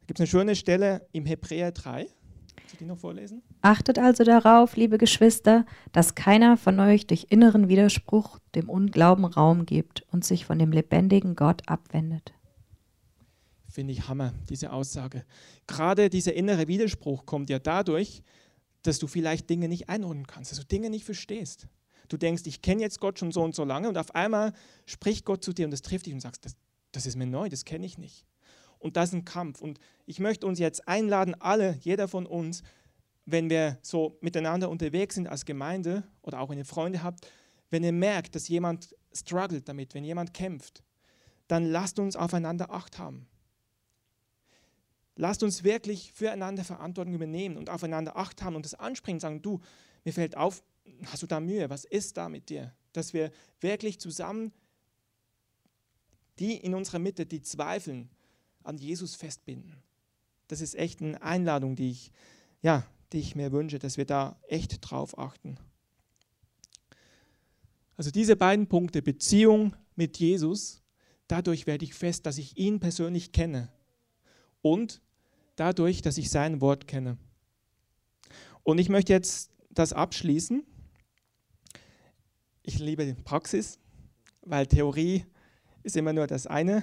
Da 0.00 0.06
gibt 0.06 0.18
es 0.18 0.22
eine 0.22 0.26
schöne 0.28 0.56
Stelle 0.56 1.06
im 1.12 1.26
Hebräer 1.26 1.72
3. 1.72 2.04
Soll 2.04 2.14
ich 2.72 2.78
die 2.78 2.84
noch 2.84 2.98
vorlesen? 2.98 3.42
Achtet 3.60 3.98
also 3.98 4.24
darauf, 4.24 4.76
liebe 4.76 4.98
Geschwister, 4.98 5.64
dass 5.92 6.14
keiner 6.14 6.56
von 6.56 6.80
euch 6.80 7.06
durch 7.06 7.26
inneren 7.30 7.68
Widerspruch 7.68 8.38
dem 8.54 8.68
Unglauben 8.68 9.24
Raum 9.24 9.66
gibt 9.66 10.02
und 10.10 10.24
sich 10.24 10.44
von 10.44 10.58
dem 10.58 10.72
lebendigen 10.72 11.36
Gott 11.36 11.68
abwendet. 11.68 12.32
Finde 13.68 13.92
ich 13.92 14.08
Hammer, 14.08 14.34
diese 14.50 14.72
Aussage. 14.72 15.24
Gerade 15.66 16.10
dieser 16.10 16.34
innere 16.34 16.68
Widerspruch 16.68 17.24
kommt 17.24 17.48
ja 17.48 17.58
dadurch, 17.58 18.22
dass 18.82 18.98
du 18.98 19.06
vielleicht 19.06 19.48
Dinge 19.48 19.68
nicht 19.68 19.88
einordnen 19.88 20.26
kannst, 20.26 20.50
dass 20.50 20.58
du 20.58 20.66
Dinge 20.66 20.90
nicht 20.90 21.04
verstehst. 21.04 21.68
Du 22.12 22.18
denkst, 22.18 22.42
ich 22.44 22.60
kenne 22.60 22.82
jetzt 22.82 23.00
Gott 23.00 23.18
schon 23.18 23.32
so 23.32 23.42
und 23.42 23.54
so 23.54 23.64
lange 23.64 23.88
und 23.88 23.96
auf 23.96 24.14
einmal 24.14 24.52
spricht 24.84 25.24
Gott 25.24 25.42
zu 25.42 25.54
dir 25.54 25.64
und 25.64 25.70
das 25.70 25.80
trifft 25.80 26.04
dich 26.04 26.12
und 26.12 26.20
sagst, 26.20 26.44
das, 26.44 26.56
das 26.92 27.06
ist 27.06 27.16
mir 27.16 27.26
neu, 27.26 27.48
das 27.48 27.64
kenne 27.64 27.86
ich 27.86 27.96
nicht. 27.96 28.26
Und 28.78 28.98
das 28.98 29.08
ist 29.08 29.14
ein 29.14 29.24
Kampf. 29.24 29.62
Und 29.62 29.78
ich 30.04 30.20
möchte 30.20 30.46
uns 30.46 30.58
jetzt 30.58 30.86
einladen, 30.86 31.34
alle, 31.40 31.78
jeder 31.80 32.08
von 32.08 32.26
uns, 32.26 32.62
wenn 33.24 33.48
wir 33.48 33.78
so 33.80 34.18
miteinander 34.20 34.68
unterwegs 34.68 35.14
sind 35.14 35.26
als 35.26 35.46
Gemeinde 35.46 36.04
oder 36.20 36.40
auch 36.40 36.50
wenn 36.50 36.58
ihr 36.58 36.66
Freunde 36.66 37.02
habt, 37.02 37.26
wenn 37.70 37.82
ihr 37.82 37.92
merkt, 37.92 38.34
dass 38.34 38.46
jemand 38.48 38.94
struggelt 39.14 39.66
damit, 39.66 39.94
wenn 39.94 40.04
jemand 40.04 40.34
kämpft, 40.34 40.82
dann 41.48 41.64
lasst 41.64 41.98
uns 41.98 42.14
aufeinander 42.14 42.70
Acht 42.70 42.98
haben. 42.98 43.26
Lasst 45.16 45.42
uns 45.42 45.64
wirklich 45.64 46.12
füreinander 46.12 46.64
Verantwortung 46.64 47.14
übernehmen 47.14 47.56
und 47.56 47.70
aufeinander 47.70 48.18
Acht 48.18 48.42
haben 48.42 48.56
und 48.56 48.66
das 48.66 48.74
ansprechen, 48.74 49.18
sagen, 49.18 49.40
du, 49.40 49.60
mir 50.04 50.12
fällt 50.12 50.36
auf, 50.36 50.62
hast 51.06 51.22
du 51.22 51.26
da 51.26 51.40
Mühe, 51.40 51.68
was 51.70 51.84
ist 51.84 52.16
da 52.16 52.28
mit 52.28 52.48
dir? 52.48 52.72
Dass 52.92 53.12
wir 53.12 53.32
wirklich 53.60 54.00
zusammen 54.00 54.52
die 56.38 56.56
in 56.56 56.74
unserer 56.74 56.98
Mitte, 56.98 57.26
die 57.26 57.42
zweifeln, 57.42 58.08
an 58.62 58.78
Jesus 58.78 59.14
festbinden. 59.14 59.76
Das 60.48 60.60
ist 60.60 60.74
echt 60.74 61.00
eine 61.00 61.20
Einladung, 61.22 61.76
die 61.76 61.90
ich, 61.90 62.12
ja, 62.62 62.86
die 63.12 63.20
ich 63.20 63.34
mir 63.34 63.52
wünsche, 63.52 63.78
dass 63.78 63.96
wir 63.96 64.06
da 64.06 64.38
echt 64.48 64.78
drauf 64.80 65.18
achten. 65.18 65.58
Also 67.96 68.10
diese 68.10 68.36
beiden 68.36 68.66
Punkte, 68.66 69.02
Beziehung 69.02 69.76
mit 69.94 70.18
Jesus, 70.18 70.82
dadurch 71.28 71.66
werde 71.66 71.84
ich 71.84 71.94
fest, 71.94 72.26
dass 72.26 72.38
ich 72.38 72.56
ihn 72.56 72.80
persönlich 72.80 73.32
kenne 73.32 73.70
und 74.62 75.00
dadurch, 75.56 76.02
dass 76.02 76.18
ich 76.18 76.30
sein 76.30 76.60
Wort 76.60 76.86
kenne. 76.86 77.18
Und 78.62 78.78
ich 78.78 78.88
möchte 78.88 79.12
jetzt 79.12 79.50
das 79.70 79.92
abschließen. 79.92 80.64
Ich 82.62 82.78
liebe 82.78 83.04
die 83.04 83.14
Praxis, 83.14 83.78
weil 84.42 84.66
Theorie 84.66 85.26
ist 85.82 85.96
immer 85.96 86.12
nur 86.12 86.26
das 86.26 86.46
eine. 86.46 86.82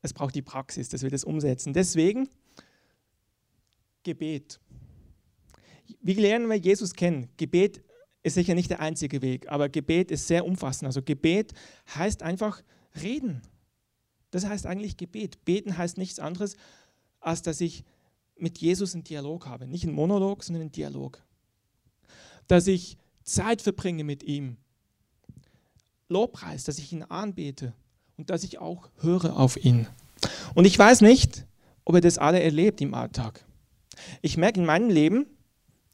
Es 0.00 0.12
braucht 0.12 0.34
die 0.34 0.42
Praxis, 0.42 0.88
dass 0.88 1.02
wir 1.02 1.10
das 1.10 1.24
umsetzen. 1.24 1.72
Deswegen 1.72 2.28
Gebet. 4.04 4.60
Wie 6.00 6.14
lernen 6.14 6.48
wir 6.48 6.56
Jesus 6.56 6.94
kennen? 6.94 7.28
Gebet 7.36 7.82
ist 8.22 8.34
sicher 8.34 8.54
nicht 8.54 8.70
der 8.70 8.80
einzige 8.80 9.22
Weg, 9.22 9.50
aber 9.50 9.68
Gebet 9.68 10.10
ist 10.10 10.28
sehr 10.28 10.44
umfassend. 10.44 10.86
Also 10.86 11.02
Gebet 11.02 11.52
heißt 11.94 12.22
einfach 12.22 12.62
reden. 13.00 13.42
Das 14.30 14.46
heißt 14.46 14.66
eigentlich 14.66 14.96
Gebet. 14.96 15.44
Beten 15.44 15.76
heißt 15.76 15.98
nichts 15.98 16.18
anderes, 16.18 16.56
als 17.20 17.42
dass 17.42 17.60
ich 17.60 17.84
mit 18.36 18.58
Jesus 18.58 18.94
einen 18.94 19.04
Dialog 19.04 19.46
habe. 19.46 19.66
Nicht 19.66 19.84
einen 19.84 19.94
Monolog, 19.94 20.42
sondern 20.42 20.62
einen 20.62 20.72
Dialog. 20.72 21.22
Dass 22.46 22.66
ich 22.66 22.98
Zeit 23.24 23.62
verbringe 23.62 24.04
mit 24.04 24.22
ihm. 24.22 24.56
Lobpreis, 26.12 26.64
dass 26.64 26.78
ich 26.78 26.92
ihn 26.92 27.02
anbete 27.02 27.72
und 28.16 28.30
dass 28.30 28.44
ich 28.44 28.58
auch 28.58 28.88
höre 29.00 29.36
auf 29.36 29.56
ihn. 29.56 29.86
Und 30.54 30.64
ich 30.66 30.78
weiß 30.78 31.00
nicht, 31.00 31.46
ob 31.84 31.96
ihr 31.96 32.00
das 32.00 32.18
alle 32.18 32.40
erlebt 32.40 32.80
im 32.80 32.94
Alltag. 32.94 33.44
Ich 34.20 34.36
merke 34.36 34.60
in 34.60 34.66
meinem 34.66 34.90
Leben, 34.90 35.26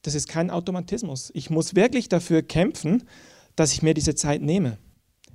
das 0.02 0.14
ist 0.14 0.28
kein 0.28 0.50
Automatismus. 0.50 1.31
Ich 1.35 1.50
muss 1.50 1.74
wirklich 1.74 2.09
dafür 2.09 2.42
kämpfen, 2.42 3.04
dass 3.57 3.72
ich 3.72 3.83
mir 3.83 3.94
diese 3.94 4.14
Zeit 4.14 4.42
nehme. 4.42 4.78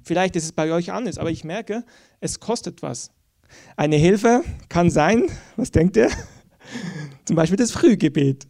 Vielleicht 0.03 0.35
ist 0.35 0.43
es 0.43 0.51
bei 0.51 0.71
euch 0.71 0.91
anders, 0.91 1.17
aber 1.17 1.31
ich 1.31 1.43
merke, 1.43 1.83
es 2.19 2.39
kostet 2.39 2.81
was. 2.81 3.11
Eine 3.75 3.95
Hilfe 3.95 4.43
kann 4.69 4.89
sein, 4.89 5.25
was 5.55 5.71
denkt 5.71 5.97
ihr? 5.97 6.09
Zum 7.25 7.35
Beispiel 7.35 7.57
das 7.57 7.71
Frühgebet. 7.71 8.47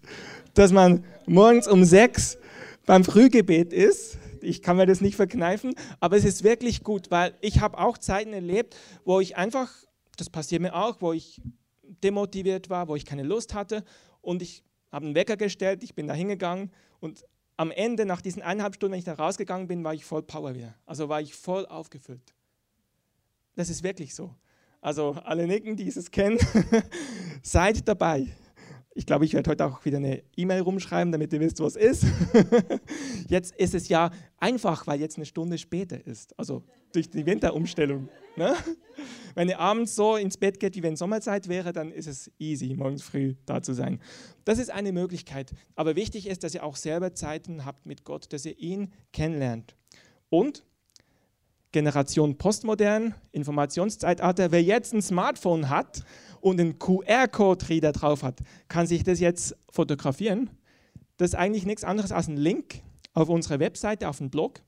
Dass 0.53 0.71
man 0.71 1.03
morgens 1.25 1.67
um 1.67 1.83
sechs 1.83 2.37
beim 2.85 3.03
Frühgebet 3.03 3.73
ist. 3.73 4.17
Ich 4.45 4.61
kann 4.61 4.77
mir 4.77 4.85
das 4.85 5.01
nicht 5.01 5.15
verkneifen, 5.15 5.75
aber 5.99 6.17
es 6.17 6.25
ist 6.25 6.43
wirklich 6.43 6.83
gut, 6.83 7.11
weil 7.11 7.35
ich 7.41 7.59
habe 7.59 7.77
auch 7.77 7.97
Zeiten 7.97 8.33
erlebt, 8.33 8.75
wo 9.05 9.19
ich 9.19 9.37
einfach, 9.37 9.71
das 10.17 10.29
passiert 10.29 10.61
mir 10.61 10.75
auch, 10.75 11.01
wo 11.01 11.13
ich 11.13 11.41
demotiviert 11.81 12.69
war, 12.69 12.87
wo 12.87 12.95
ich 12.95 13.05
keine 13.05 13.23
Lust 13.23 13.53
hatte 13.53 13.83
und 14.21 14.41
ich 14.41 14.63
habe 14.91 15.05
einen 15.05 15.15
Wecker 15.15 15.37
gestellt, 15.37 15.83
ich 15.83 15.95
bin 15.95 16.07
da 16.07 16.13
hingegangen 16.13 16.71
und 16.99 17.25
am 17.57 17.71
Ende, 17.71 18.05
nach 18.05 18.21
diesen 18.21 18.41
eineinhalb 18.41 18.75
Stunden, 18.75 18.93
wenn 18.93 18.99
ich 18.99 19.05
da 19.05 19.13
rausgegangen 19.13 19.67
bin, 19.67 19.83
war 19.83 19.93
ich 19.93 20.05
voll 20.05 20.23
Power 20.23 20.55
wieder. 20.55 20.73
Also 20.85 21.07
war 21.09 21.21
ich 21.21 21.35
voll 21.35 21.65
aufgefüllt. 21.67 22.33
Das 23.55 23.69
ist 23.69 23.83
wirklich 23.83 24.15
so. 24.15 24.33
Also 24.81 25.11
alle 25.23 25.47
Nicken, 25.47 25.77
die 25.77 25.87
es 25.87 26.11
kennen, 26.11 26.39
seid 27.43 27.87
dabei. 27.87 28.27
Ich 28.95 29.05
glaube, 29.05 29.25
ich 29.25 29.33
werde 29.33 29.49
heute 29.49 29.65
auch 29.65 29.83
wieder 29.85 29.97
eine 29.97 30.23
E-Mail 30.35 30.61
rumschreiben, 30.61 31.11
damit 31.11 31.33
ihr 31.33 31.39
wisst, 31.39 31.59
was 31.59 31.75
ist. 31.75 32.05
jetzt 33.27 33.55
ist 33.55 33.73
es 33.73 33.89
ja 33.89 34.11
einfach, 34.37 34.85
weil 34.85 34.99
jetzt 34.99 35.17
eine 35.17 35.25
Stunde 35.25 35.57
später 35.57 36.05
ist. 36.05 36.37
Also 36.37 36.63
durch 36.91 37.09
die 37.09 37.25
Winterumstellung. 37.25 38.07
Ne? 38.35 38.55
Wenn 39.35 39.49
ihr 39.49 39.59
abends 39.59 39.95
so 39.95 40.15
ins 40.15 40.37
Bett 40.37 40.59
geht, 40.59 40.75
wie 40.75 40.83
wenn 40.83 40.95
Sommerzeit 40.95 41.47
wäre, 41.47 41.73
dann 41.73 41.91
ist 41.91 42.07
es 42.07 42.31
easy, 42.37 42.75
morgens 42.75 43.01
früh 43.01 43.35
da 43.45 43.63
zu 43.63 43.73
sein. 43.73 43.99
Das 44.45 44.59
ist 44.59 44.69
eine 44.69 44.91
Möglichkeit. 44.91 45.51
Aber 45.75 45.95
wichtig 45.95 46.27
ist, 46.27 46.43
dass 46.43 46.53
ihr 46.53 46.63
auch 46.63 46.75
selber 46.75 47.13
Zeiten 47.13 47.65
habt 47.65 47.87
mit 47.87 48.03
Gott, 48.03 48.31
dass 48.31 48.45
ihr 48.45 48.57
ihn 48.59 48.93
kennenlernt. 49.11 49.75
Und 50.29 50.63
Generation 51.73 52.37
Postmodern, 52.37 53.15
Informationszeitalter, 53.31 54.51
wer 54.51 54.63
jetzt 54.63 54.93
ein 54.93 55.01
Smartphone 55.01 55.69
hat 55.69 56.03
und 56.39 56.61
einen 56.61 56.79
QR-Code-Reader 56.79 57.91
drauf 57.91 58.23
hat, 58.23 58.39
kann 58.69 58.87
sich 58.87 59.03
das 59.03 59.19
jetzt 59.19 59.57
fotografieren. 59.69 60.49
Das 61.17 61.31
ist 61.31 61.35
eigentlich 61.35 61.65
nichts 61.65 61.83
anderes 61.83 62.13
als 62.13 62.29
ein 62.29 62.37
Link 62.37 62.81
auf 63.13 63.27
unserer 63.27 63.59
Webseite, 63.59 64.07
auf 64.07 64.19
dem 64.19 64.29
Blog. 64.29 64.61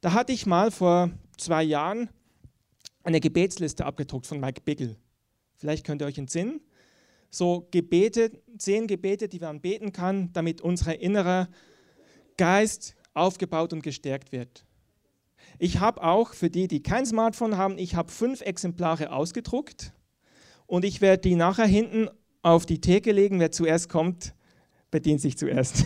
Da 0.00 0.14
hatte 0.14 0.32
ich 0.32 0.46
mal 0.46 0.70
vor 0.70 1.10
zwei 1.36 1.62
Jahren 1.62 2.08
eine 3.02 3.20
Gebetsliste 3.20 3.84
abgedruckt 3.84 4.26
von 4.26 4.40
Mike 4.40 4.62
Biggle. 4.64 4.96
Vielleicht 5.56 5.84
könnt 5.84 6.00
ihr 6.00 6.06
euch 6.06 6.18
entsinnen. 6.18 6.60
So 7.30 7.66
Gebete, 7.70 8.30
zehn 8.58 8.86
Gebete, 8.86 9.28
die 9.28 9.40
man 9.40 9.60
beten 9.60 9.92
kann, 9.92 10.32
damit 10.32 10.60
unser 10.60 10.98
innerer 11.00 11.48
Geist 12.36 12.94
aufgebaut 13.14 13.72
und 13.72 13.82
gestärkt 13.82 14.32
wird. 14.32 14.64
Ich 15.62 15.78
habe 15.78 16.02
auch, 16.02 16.34
für 16.34 16.50
die, 16.50 16.66
die 16.66 16.82
kein 16.82 17.06
Smartphone 17.06 17.56
haben, 17.56 17.78
ich 17.78 17.94
habe 17.94 18.10
fünf 18.10 18.40
Exemplare 18.40 19.12
ausgedruckt 19.12 19.92
und 20.66 20.84
ich 20.84 21.00
werde 21.00 21.22
die 21.22 21.36
nachher 21.36 21.66
hinten 21.66 22.08
auf 22.42 22.66
die 22.66 22.80
Theke 22.80 23.12
legen. 23.12 23.38
Wer 23.38 23.52
zuerst 23.52 23.88
kommt, 23.88 24.34
bedient 24.90 25.20
sich 25.20 25.38
zuerst. 25.38 25.84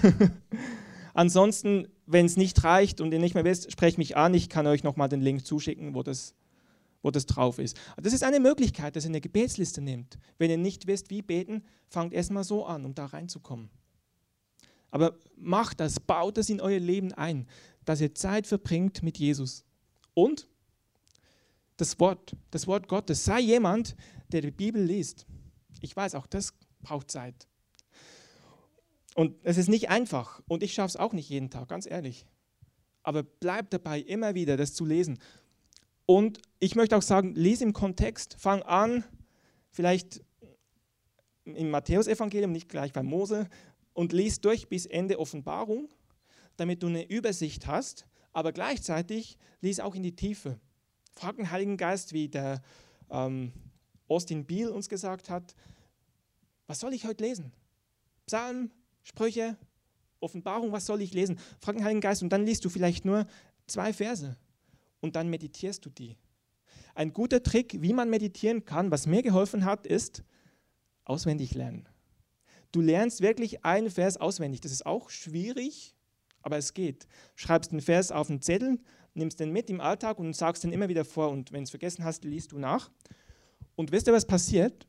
Ansonsten, 1.12 1.88
wenn 2.06 2.24
es 2.24 2.38
nicht 2.38 2.64
reicht 2.64 3.02
und 3.02 3.12
ihr 3.12 3.18
nicht 3.18 3.34
mehr 3.34 3.44
wisst, 3.44 3.70
sprecht 3.70 3.98
mich 3.98 4.16
an. 4.16 4.32
Ich 4.32 4.48
kann 4.48 4.66
euch 4.66 4.82
nochmal 4.82 5.10
den 5.10 5.20
Link 5.20 5.44
zuschicken, 5.44 5.94
wo 5.94 6.02
das, 6.02 6.34
wo 7.02 7.10
das 7.10 7.26
drauf 7.26 7.58
ist. 7.58 7.76
Das 8.02 8.14
ist 8.14 8.24
eine 8.24 8.40
Möglichkeit, 8.40 8.96
dass 8.96 9.04
ihr 9.04 9.10
eine 9.10 9.20
Gebetsliste 9.20 9.82
nehmt. 9.82 10.18
Wenn 10.38 10.50
ihr 10.50 10.56
nicht 10.56 10.86
wisst, 10.86 11.10
wie 11.10 11.20
beten, 11.20 11.62
fangt 11.90 12.14
erstmal 12.14 12.44
so 12.44 12.64
an, 12.64 12.86
um 12.86 12.94
da 12.94 13.04
reinzukommen. 13.04 13.68
Aber 14.90 15.18
macht 15.36 15.80
das, 15.80 16.00
baut 16.00 16.38
das 16.38 16.48
in 16.48 16.62
euer 16.62 16.80
Leben 16.80 17.12
ein, 17.12 17.46
dass 17.84 18.00
ihr 18.00 18.14
Zeit 18.14 18.46
verbringt 18.46 19.02
mit 19.02 19.18
Jesus. 19.18 19.65
Und 20.16 20.48
das 21.76 22.00
Wort, 22.00 22.34
das 22.50 22.66
Wort 22.66 22.88
Gottes. 22.88 23.26
Sei 23.26 23.38
jemand, 23.40 23.96
der 24.32 24.40
die 24.40 24.50
Bibel 24.50 24.82
liest. 24.82 25.26
Ich 25.82 25.94
weiß, 25.94 26.14
auch 26.14 26.26
das 26.26 26.54
braucht 26.80 27.10
Zeit. 27.10 27.46
Und 29.14 29.36
es 29.42 29.58
ist 29.58 29.68
nicht 29.68 29.90
einfach. 29.90 30.40
Und 30.48 30.62
ich 30.62 30.72
schaffe 30.72 30.88
es 30.88 30.96
auch 30.96 31.12
nicht 31.12 31.28
jeden 31.28 31.50
Tag, 31.50 31.68
ganz 31.68 31.86
ehrlich. 31.86 32.24
Aber 33.02 33.22
bleib 33.22 33.68
dabei, 33.68 34.00
immer 34.00 34.34
wieder 34.34 34.56
das 34.56 34.72
zu 34.72 34.86
lesen. 34.86 35.18
Und 36.06 36.40
ich 36.60 36.76
möchte 36.76 36.96
auch 36.96 37.02
sagen, 37.02 37.34
lese 37.34 37.64
im 37.64 37.74
Kontext. 37.74 38.36
Fang 38.38 38.62
an, 38.62 39.04
vielleicht 39.70 40.22
im 41.44 41.68
Matthäusevangelium, 41.68 42.52
nicht 42.52 42.70
gleich 42.70 42.94
bei 42.94 43.02
Mose, 43.02 43.48
und 43.92 44.14
lies 44.14 44.40
durch 44.40 44.68
bis 44.68 44.86
Ende 44.86 45.18
Offenbarung, 45.18 45.90
damit 46.56 46.82
du 46.82 46.86
eine 46.86 47.06
Übersicht 47.06 47.66
hast. 47.66 48.06
Aber 48.36 48.52
gleichzeitig 48.52 49.38
lies 49.62 49.80
auch 49.80 49.94
in 49.94 50.02
die 50.02 50.14
Tiefe. 50.14 50.60
Frag 51.14 51.36
den 51.36 51.50
Heiligen 51.50 51.78
Geist, 51.78 52.12
wie 52.12 52.28
der 52.28 52.60
ähm, 53.08 53.50
Austin 54.08 54.44
Beal 54.44 54.72
uns 54.72 54.90
gesagt 54.90 55.30
hat, 55.30 55.54
was 56.66 56.80
soll 56.80 56.92
ich 56.92 57.06
heute 57.06 57.24
lesen? 57.24 57.50
Psalm, 58.26 58.70
Sprüche, 59.04 59.56
Offenbarung, 60.20 60.70
was 60.70 60.84
soll 60.84 61.00
ich 61.00 61.14
lesen? 61.14 61.38
Frag 61.62 61.76
den 61.76 61.84
Heiligen 61.86 62.02
Geist 62.02 62.22
und 62.22 62.28
dann 62.28 62.44
liest 62.44 62.62
du 62.66 62.68
vielleicht 62.68 63.06
nur 63.06 63.26
zwei 63.66 63.94
Verse 63.94 64.36
und 65.00 65.16
dann 65.16 65.30
meditierst 65.30 65.86
du 65.86 65.88
die. 65.88 66.18
Ein 66.94 67.14
guter 67.14 67.42
Trick, 67.42 67.80
wie 67.80 67.94
man 67.94 68.10
meditieren 68.10 68.66
kann, 68.66 68.90
was 68.90 69.06
mir 69.06 69.22
geholfen 69.22 69.64
hat, 69.64 69.86
ist 69.86 70.22
auswendig 71.06 71.54
lernen. 71.54 71.88
Du 72.70 72.82
lernst 72.82 73.22
wirklich 73.22 73.64
einen 73.64 73.88
Vers 73.88 74.18
auswendig. 74.18 74.60
Das 74.60 74.72
ist 74.72 74.84
auch 74.84 75.08
schwierig, 75.08 75.95
aber 76.46 76.58
es 76.58 76.74
geht. 76.74 77.08
Schreibst 77.34 77.72
den 77.72 77.80
Vers 77.80 78.12
auf 78.12 78.30
einen 78.30 78.40
Zettel, 78.40 78.78
nimmst 79.14 79.40
den 79.40 79.50
mit 79.50 79.68
im 79.68 79.80
Alltag 79.80 80.20
und 80.20 80.34
sagst 80.34 80.62
den 80.62 80.72
immer 80.72 80.88
wieder 80.88 81.04
vor. 81.04 81.30
Und 81.30 81.50
wenn 81.50 81.58
du 81.58 81.64
es 81.64 81.70
vergessen 81.70 82.04
hast, 82.04 82.24
liest 82.24 82.52
du 82.52 82.58
nach. 82.58 82.88
Und 83.74 83.90
wisst 83.90 84.06
ihr, 84.06 84.12
was 84.12 84.26
passiert, 84.26 84.86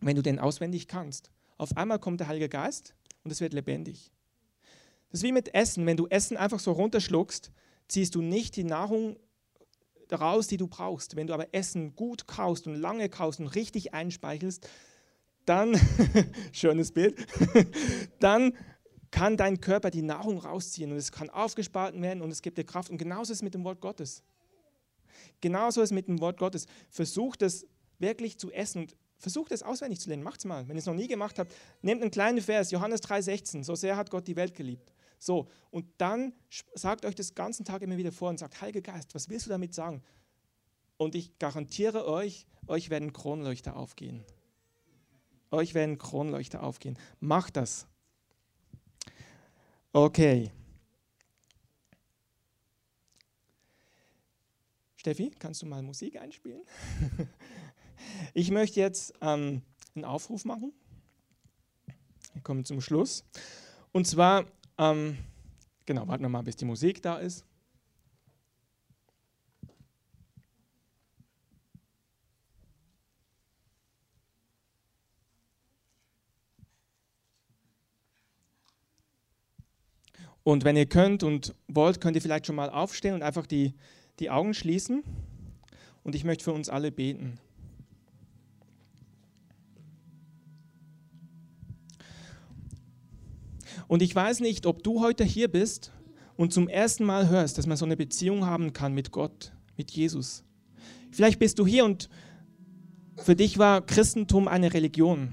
wenn 0.00 0.14
du 0.14 0.20
den 0.20 0.38
auswendig 0.38 0.86
kannst? 0.86 1.30
Auf 1.56 1.74
einmal 1.78 1.98
kommt 1.98 2.20
der 2.20 2.28
Heilige 2.28 2.50
Geist 2.50 2.94
und 3.24 3.30
es 3.30 3.40
wird 3.40 3.54
lebendig. 3.54 4.12
Das 5.08 5.20
ist 5.20 5.24
wie 5.24 5.32
mit 5.32 5.54
Essen. 5.54 5.86
Wenn 5.86 5.96
du 5.96 6.06
Essen 6.08 6.36
einfach 6.36 6.60
so 6.60 6.72
runterschluckst, 6.72 7.50
ziehst 7.88 8.14
du 8.14 8.20
nicht 8.20 8.54
die 8.56 8.64
Nahrung 8.64 9.16
raus, 10.12 10.48
die 10.48 10.58
du 10.58 10.66
brauchst. 10.66 11.16
Wenn 11.16 11.28
du 11.28 11.32
aber 11.32 11.54
Essen 11.54 11.96
gut 11.96 12.26
kaust 12.26 12.66
und 12.66 12.74
lange 12.74 13.08
kaust 13.08 13.40
und 13.40 13.46
richtig 13.46 13.94
einspeichelst, 13.94 14.68
dann, 15.46 15.80
schönes 16.52 16.92
Bild, 16.92 17.26
dann 18.20 18.52
kann 19.14 19.36
dein 19.36 19.60
Körper 19.60 19.92
die 19.92 20.02
Nahrung 20.02 20.38
rausziehen 20.38 20.90
und 20.90 20.98
es 20.98 21.12
kann 21.12 21.30
aufgespart 21.30 21.94
werden 22.02 22.20
und 22.20 22.32
es 22.32 22.42
gibt 22.42 22.58
dir 22.58 22.64
Kraft. 22.64 22.90
Und 22.90 22.98
genauso 22.98 23.32
ist 23.32 23.38
es 23.38 23.42
mit 23.42 23.54
dem 23.54 23.62
Wort 23.62 23.80
Gottes. 23.80 24.24
Genauso 25.40 25.82
ist 25.82 25.90
es 25.90 25.94
mit 25.94 26.08
dem 26.08 26.20
Wort 26.20 26.36
Gottes. 26.36 26.66
Versucht 26.90 27.42
es 27.42 27.64
wirklich 28.00 28.38
zu 28.40 28.50
essen 28.50 28.80
und 28.80 28.96
versucht 29.16 29.52
es 29.52 29.62
auswendig 29.62 30.00
zu 30.00 30.08
lernen. 30.08 30.24
Macht 30.24 30.40
es 30.40 30.46
mal. 30.46 30.66
Wenn 30.66 30.74
ihr 30.74 30.80
es 30.80 30.86
noch 30.86 30.94
nie 30.94 31.06
gemacht 31.06 31.38
habt, 31.38 31.54
nehmt 31.80 32.02
einen 32.02 32.10
kleinen 32.10 32.40
Vers, 32.40 32.72
Johannes 32.72 33.04
3,16. 33.04 33.62
So 33.62 33.76
sehr 33.76 33.96
hat 33.96 34.10
Gott 34.10 34.26
die 34.26 34.34
Welt 34.34 34.52
geliebt. 34.52 34.92
So, 35.20 35.46
und 35.70 35.86
dann 35.98 36.32
sagt 36.74 37.04
euch 37.04 37.14
das 37.14 37.36
ganzen 37.36 37.64
Tag 37.64 37.82
immer 37.82 37.96
wieder 37.96 38.10
vor 38.10 38.30
und 38.30 38.40
sagt: 38.40 38.60
Heiliger 38.60 38.92
Geist, 38.92 39.14
was 39.14 39.28
willst 39.28 39.46
du 39.46 39.50
damit 39.50 39.74
sagen? 39.74 40.02
Und 40.96 41.14
ich 41.14 41.38
garantiere 41.38 42.08
euch, 42.08 42.48
euch 42.66 42.90
werden 42.90 43.12
Kronleuchter 43.12 43.76
aufgehen. 43.76 44.24
Euch 45.52 45.72
werden 45.72 45.98
Kronleuchter 45.98 46.64
aufgehen. 46.64 46.98
Macht 47.20 47.56
das. 47.56 47.86
Okay. 49.96 50.50
Steffi, 54.96 55.30
kannst 55.38 55.62
du 55.62 55.66
mal 55.66 55.82
Musik 55.84 56.20
einspielen? 56.20 56.62
ich 58.34 58.50
möchte 58.50 58.80
jetzt 58.80 59.14
ähm, 59.20 59.62
einen 59.94 60.04
Aufruf 60.04 60.44
machen. 60.44 60.72
Wir 62.32 62.42
kommen 62.42 62.64
zum 62.64 62.80
Schluss. 62.80 63.24
Und 63.92 64.08
zwar, 64.08 64.46
ähm, 64.78 65.16
genau, 65.86 66.08
warten 66.08 66.24
wir 66.24 66.28
mal, 66.28 66.42
bis 66.42 66.56
die 66.56 66.64
Musik 66.64 67.00
da 67.00 67.18
ist. 67.18 67.44
Und 80.44 80.64
wenn 80.64 80.76
ihr 80.76 80.86
könnt 80.86 81.22
und 81.22 81.54
wollt, 81.66 82.00
könnt 82.00 82.16
ihr 82.16 82.22
vielleicht 82.22 82.46
schon 82.46 82.56
mal 82.56 82.70
aufstehen 82.70 83.14
und 83.14 83.22
einfach 83.22 83.46
die 83.46 83.74
die 84.20 84.30
Augen 84.30 84.54
schließen 84.54 85.02
und 86.02 86.14
ich 86.14 86.24
möchte 86.24 86.44
für 86.44 86.52
uns 86.52 86.68
alle 86.68 86.92
beten. 86.92 87.38
Und 93.86 94.02
ich 94.02 94.14
weiß 94.14 94.40
nicht, 94.40 94.66
ob 94.66 94.82
du 94.82 95.00
heute 95.00 95.24
hier 95.24 95.48
bist 95.48 95.92
und 96.36 96.52
zum 96.52 96.68
ersten 96.68 97.04
Mal 97.04 97.28
hörst, 97.28 97.58
dass 97.58 97.66
man 97.66 97.76
so 97.76 97.84
eine 97.84 97.96
Beziehung 97.96 98.46
haben 98.46 98.72
kann 98.72 98.94
mit 98.94 99.10
Gott, 99.10 99.52
mit 99.76 99.90
Jesus. 99.90 100.44
Vielleicht 101.10 101.38
bist 101.38 101.58
du 101.58 101.66
hier 101.66 101.84
und 101.84 102.08
für 103.16 103.36
dich 103.36 103.58
war 103.58 103.84
Christentum 103.84 104.48
eine 104.48 104.72
Religion. 104.72 105.32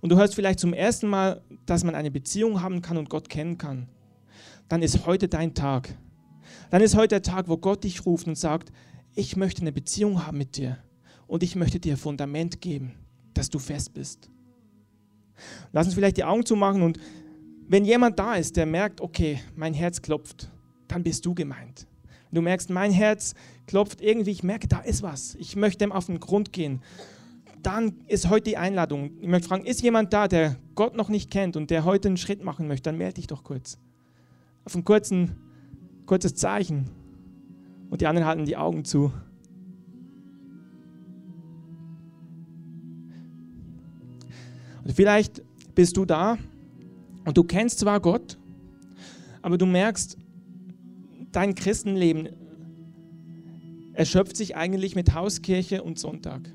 Und 0.00 0.10
du 0.10 0.16
hörst 0.16 0.34
vielleicht 0.34 0.60
zum 0.60 0.72
ersten 0.72 1.08
Mal, 1.08 1.42
dass 1.66 1.84
man 1.84 1.94
eine 1.94 2.10
Beziehung 2.10 2.60
haben 2.60 2.80
kann 2.80 2.96
und 2.96 3.10
Gott 3.10 3.28
kennen 3.28 3.58
kann. 3.58 3.88
Dann 4.74 4.82
ist 4.82 5.06
heute 5.06 5.28
dein 5.28 5.54
Tag 5.54 5.94
dann 6.70 6.82
ist 6.82 6.96
heute 6.96 7.20
der 7.20 7.22
Tag, 7.22 7.46
wo 7.46 7.56
Gott 7.56 7.84
dich 7.84 8.04
ruft 8.04 8.26
und 8.26 8.36
sagt, 8.36 8.72
ich 9.14 9.36
möchte 9.36 9.60
eine 9.60 9.70
Beziehung 9.70 10.26
haben 10.26 10.38
mit 10.38 10.56
dir 10.56 10.78
und 11.28 11.44
ich 11.44 11.54
möchte 11.54 11.78
dir 11.78 11.96
Fundament 11.96 12.60
geben, 12.60 12.94
dass 13.34 13.48
du 13.48 13.60
fest 13.60 13.94
bist. 13.94 14.28
Lass 15.70 15.86
uns 15.86 15.94
vielleicht 15.94 16.16
die 16.16 16.24
Augen 16.24 16.44
zumachen 16.44 16.82
und 16.82 16.98
wenn 17.68 17.84
jemand 17.84 18.18
da 18.18 18.34
ist, 18.34 18.56
der 18.56 18.66
merkt, 18.66 19.00
okay, 19.00 19.38
mein 19.54 19.74
Herz 19.74 20.02
klopft, 20.02 20.50
dann 20.88 21.04
bist 21.04 21.24
du 21.24 21.36
gemeint. 21.36 21.86
Du 22.32 22.42
merkst, 22.42 22.68
mein 22.70 22.90
Herz 22.90 23.34
klopft 23.68 24.00
irgendwie, 24.00 24.32
ich 24.32 24.42
merke, 24.42 24.66
da 24.66 24.80
ist 24.80 25.04
was. 25.04 25.36
Ich 25.36 25.54
möchte 25.54 25.84
dem 25.84 25.92
auf 25.92 26.06
den 26.06 26.18
Grund 26.18 26.52
gehen. 26.52 26.82
Dann 27.62 28.00
ist 28.08 28.28
heute 28.28 28.50
die 28.50 28.56
Einladung. 28.56 29.12
Ich 29.20 29.28
möchte 29.28 29.46
fragen, 29.46 29.66
ist 29.66 29.82
jemand 29.82 30.12
da, 30.12 30.26
der 30.26 30.56
Gott 30.74 30.96
noch 30.96 31.10
nicht 31.10 31.30
kennt 31.30 31.56
und 31.56 31.70
der 31.70 31.84
heute 31.84 32.08
einen 32.08 32.16
Schritt 32.16 32.42
machen 32.42 32.66
möchte? 32.66 32.90
Dann 32.90 32.98
melde 32.98 33.14
dich 33.14 33.28
doch 33.28 33.44
kurz. 33.44 33.78
Auf 34.64 34.74
einen 34.74 34.84
kurzen 34.84 35.36
kurzes 36.06 36.34
Zeichen. 36.34 36.90
Und 37.90 38.00
die 38.00 38.06
anderen 38.06 38.26
halten 38.26 38.44
die 38.44 38.56
Augen 38.56 38.84
zu. 38.84 39.12
Und 44.84 44.92
vielleicht 44.92 45.42
bist 45.74 45.96
du 45.96 46.04
da 46.04 46.36
und 47.24 47.36
du 47.36 47.44
kennst 47.44 47.78
zwar 47.78 48.00
Gott, 48.00 48.36
aber 49.40 49.56
du 49.56 49.64
merkst, 49.64 50.18
dein 51.32 51.54
Christenleben 51.54 52.28
erschöpft 53.94 54.36
sich 54.36 54.56
eigentlich 54.56 54.94
mit 54.94 55.14
Hauskirche 55.14 55.82
und 55.82 55.98
Sonntag. 55.98 56.50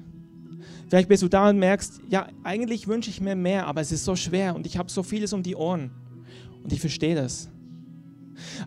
Vielleicht 0.89 1.09
bist 1.09 1.23
du 1.23 1.27
da 1.27 1.49
und 1.49 1.57
merkst, 1.57 2.01
ja, 2.09 2.27
eigentlich 2.43 2.87
wünsche 2.87 3.09
ich 3.09 3.21
mir 3.21 3.35
mehr, 3.35 3.65
aber 3.65 3.81
es 3.81 3.91
ist 3.91 4.05
so 4.05 4.15
schwer 4.15 4.55
und 4.55 4.67
ich 4.67 4.77
habe 4.77 4.91
so 4.91 5.01
vieles 5.03 5.33
um 5.33 5.41
die 5.41 5.55
Ohren. 5.55 5.91
Und 6.63 6.73
ich 6.73 6.81
verstehe 6.81 7.15
das. 7.15 7.49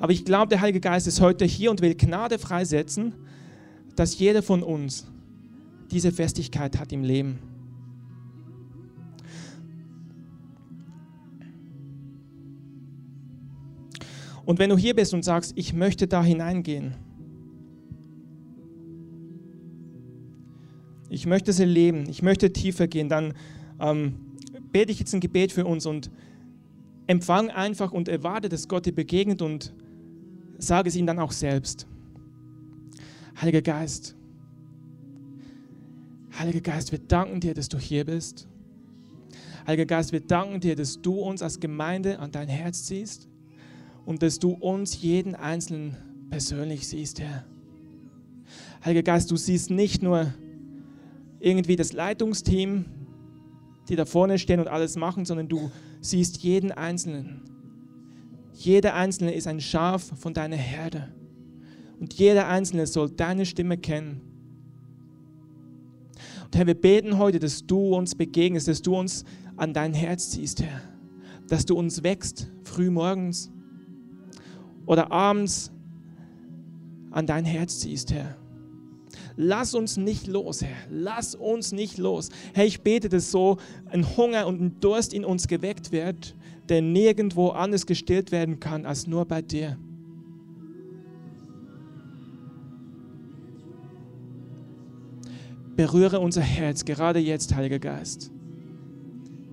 Aber 0.00 0.12
ich 0.12 0.24
glaube, 0.24 0.48
der 0.48 0.60
Heilige 0.60 0.80
Geist 0.80 1.06
ist 1.06 1.20
heute 1.20 1.44
hier 1.44 1.70
und 1.70 1.80
will 1.80 1.94
Gnade 1.94 2.38
freisetzen, 2.38 3.14
dass 3.96 4.18
jeder 4.18 4.42
von 4.42 4.62
uns 4.62 5.06
diese 5.90 6.12
Festigkeit 6.12 6.78
hat 6.78 6.92
im 6.92 7.04
Leben. 7.04 7.38
Und 14.44 14.58
wenn 14.58 14.70
du 14.70 14.76
hier 14.76 14.94
bist 14.94 15.14
und 15.14 15.24
sagst, 15.24 15.52
ich 15.56 15.72
möchte 15.72 16.08
da 16.08 16.22
hineingehen, 16.22 16.94
ich 21.08 21.26
möchte 21.26 21.50
es 21.50 21.60
erleben, 21.60 22.08
ich 22.08 22.22
möchte 22.22 22.52
tiefer 22.52 22.88
gehen, 22.88 23.08
dann 23.08 23.34
ähm, 23.78 24.14
bete 24.72 24.90
ich 24.90 24.98
jetzt 24.98 25.14
ein 25.14 25.20
Gebet 25.20 25.52
für 25.52 25.64
uns 25.64 25.86
und 25.86 26.10
empfang 27.06 27.50
einfach 27.50 27.92
und 27.92 28.08
erwarte, 28.08 28.48
dass 28.48 28.68
Gott 28.68 28.86
dir 28.86 28.94
begegnet 28.94 29.42
und 29.42 29.74
sage 30.58 30.88
es 30.88 30.96
ihm 30.96 31.06
dann 31.06 31.18
auch 31.18 31.32
selbst. 31.32 31.86
Heiliger 33.40 33.62
Geist, 33.62 34.16
Heiliger 36.38 36.60
Geist, 36.60 36.92
wir 36.92 36.98
danken 36.98 37.40
dir, 37.40 37.54
dass 37.54 37.68
du 37.68 37.78
hier 37.78 38.06
bist. 38.06 38.48
Heiliger 39.66 39.86
Geist, 39.86 40.12
wir 40.12 40.20
danken 40.20 40.60
dir, 40.60 40.74
dass 40.74 41.00
du 41.00 41.20
uns 41.20 41.42
als 41.42 41.60
Gemeinde 41.60 42.18
an 42.18 42.32
dein 42.32 42.48
Herz 42.48 42.84
ziehst 42.84 43.28
und 44.06 44.22
dass 44.22 44.38
du 44.38 44.52
uns 44.52 45.02
jeden 45.02 45.34
Einzelnen 45.34 45.96
persönlich 46.30 46.88
siehst, 46.88 47.20
Herr. 47.20 47.44
Heiliger 48.84 49.02
Geist, 49.02 49.30
du 49.30 49.36
siehst 49.36 49.70
nicht 49.70 50.02
nur 50.02 50.32
irgendwie 51.38 51.76
das 51.76 51.92
Leitungsteam, 51.92 52.86
die 53.88 53.96
da 53.96 54.06
vorne 54.06 54.38
stehen 54.38 54.58
und 54.58 54.68
alles 54.68 54.96
machen, 54.96 55.24
sondern 55.26 55.48
du 55.48 55.70
siehst 56.02 56.42
jeden 56.42 56.72
Einzelnen. 56.72 57.40
Jeder 58.52 58.94
Einzelne 58.94 59.32
ist 59.32 59.46
ein 59.46 59.60
Schaf 59.60 60.02
von 60.18 60.34
deiner 60.34 60.56
Herde. 60.56 61.08
Und 61.98 62.12
jeder 62.14 62.48
Einzelne 62.48 62.86
soll 62.86 63.10
deine 63.10 63.46
Stimme 63.46 63.78
kennen. 63.78 64.20
Und 66.44 66.56
Herr, 66.56 66.66
wir 66.66 66.74
beten 66.74 67.16
heute, 67.16 67.38
dass 67.38 67.66
du 67.66 67.94
uns 67.94 68.14
begegnest, 68.14 68.68
dass 68.68 68.82
du 68.82 68.96
uns 68.96 69.24
an 69.56 69.72
dein 69.72 69.94
Herz 69.94 70.30
ziehst, 70.30 70.62
Herr. 70.62 70.82
Dass 71.48 71.64
du 71.64 71.76
uns 71.76 72.02
wächst, 72.02 72.50
früh 72.64 72.90
morgens 72.90 73.50
oder 74.84 75.10
abends 75.12 75.72
an 77.10 77.26
dein 77.26 77.44
Herz 77.44 77.80
ziehst, 77.80 78.12
Herr. 78.12 78.36
Lass 79.36 79.74
uns 79.74 79.96
nicht 79.96 80.26
los, 80.26 80.62
Herr. 80.62 80.76
Lass 80.90 81.34
uns 81.34 81.72
nicht 81.72 81.98
los. 81.98 82.30
Herr, 82.52 82.66
ich 82.66 82.82
bete, 82.82 83.08
dass 83.08 83.30
so 83.30 83.58
ein 83.90 84.16
Hunger 84.16 84.46
und 84.46 84.60
ein 84.60 84.80
Durst 84.80 85.14
in 85.14 85.24
uns 85.24 85.48
geweckt 85.48 85.92
wird, 85.92 86.34
der 86.68 86.82
nirgendwo 86.82 87.48
anders 87.48 87.86
gestillt 87.86 88.32
werden 88.32 88.60
kann 88.60 88.86
als 88.86 89.06
nur 89.06 89.24
bei 89.24 89.42
dir. 89.42 89.78
Berühre 95.76 96.20
unser 96.20 96.42
Herz, 96.42 96.84
gerade 96.84 97.18
jetzt, 97.18 97.54
Heiliger 97.54 97.78
Geist. 97.78 98.30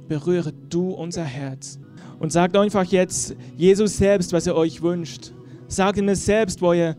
Berühre 0.07 0.53
du 0.69 0.89
unser 0.91 1.23
Herz. 1.23 1.79
Und 2.19 2.33
sagt 2.33 2.57
einfach 2.57 2.83
jetzt 2.85 3.35
Jesus 3.55 3.97
selbst, 3.97 4.33
was 4.33 4.45
er 4.45 4.55
euch 4.55 4.81
wünscht. 4.81 5.31
Sagt 5.69 5.97
ihm 5.97 6.09
es 6.09 6.25
selbst, 6.25 6.61
wo 6.61 6.73
ihr 6.73 6.97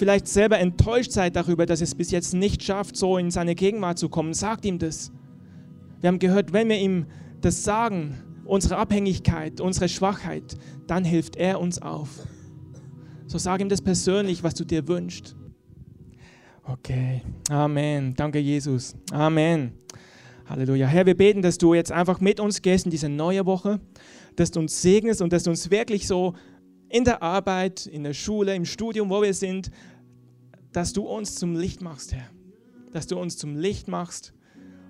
vielleicht 0.00 0.28
selber 0.28 0.58
enttäuscht 0.58 1.12
seid 1.12 1.36
darüber, 1.36 1.66
dass 1.66 1.82
es 1.82 1.94
bis 1.94 2.10
jetzt 2.10 2.32
nicht 2.32 2.64
schafft, 2.64 2.96
so 2.96 3.18
in 3.18 3.30
seine 3.30 3.54
Gegenwart 3.54 3.98
zu 3.98 4.08
kommen. 4.08 4.32
Sagt 4.32 4.64
ihm 4.64 4.78
das. 4.78 5.12
Wir 6.00 6.08
haben 6.08 6.18
gehört, 6.18 6.54
wenn 6.54 6.70
wir 6.70 6.78
ihm 6.78 7.04
das 7.42 7.64
sagen, 7.64 8.14
unsere 8.46 8.78
Abhängigkeit, 8.78 9.60
unsere 9.60 9.90
Schwachheit, 9.90 10.56
dann 10.86 11.04
hilft 11.04 11.36
er 11.36 11.60
uns 11.60 11.82
auf. 11.82 12.08
So 13.26 13.36
sag 13.36 13.60
ihm 13.60 13.68
das 13.68 13.82
persönlich, 13.82 14.42
was 14.42 14.54
du 14.54 14.64
dir 14.64 14.88
wünschst. 14.88 15.36
Okay, 16.64 17.20
Amen. 17.50 18.14
Danke, 18.14 18.38
Jesus. 18.38 18.96
Amen. 19.12 19.72
Halleluja. 20.48 20.86
Herr, 20.86 21.04
wir 21.04 21.16
beten, 21.16 21.42
dass 21.42 21.58
du 21.58 21.74
jetzt 21.74 21.92
einfach 21.92 22.20
mit 22.20 22.40
uns 22.40 22.62
gehst 22.62 22.86
in 22.86 22.90
diese 22.90 23.10
neue 23.10 23.44
Woche, 23.44 23.80
dass 24.36 24.50
du 24.50 24.60
uns 24.60 24.80
segnest 24.80 25.20
und 25.20 25.30
dass 25.34 25.42
du 25.42 25.50
uns 25.50 25.70
wirklich 25.70 26.06
so 26.06 26.32
in 26.90 27.04
der 27.04 27.22
Arbeit, 27.22 27.86
in 27.86 28.04
der 28.04 28.14
Schule, 28.14 28.54
im 28.54 28.66
Studium, 28.66 29.08
wo 29.08 29.22
wir 29.22 29.32
sind, 29.32 29.70
dass 30.72 30.92
du 30.92 31.02
uns 31.02 31.36
zum 31.36 31.56
Licht 31.56 31.80
machst, 31.80 32.12
Herr. 32.12 32.28
Dass 32.92 33.06
du 33.06 33.18
uns 33.18 33.38
zum 33.38 33.56
Licht 33.56 33.88
machst 33.88 34.34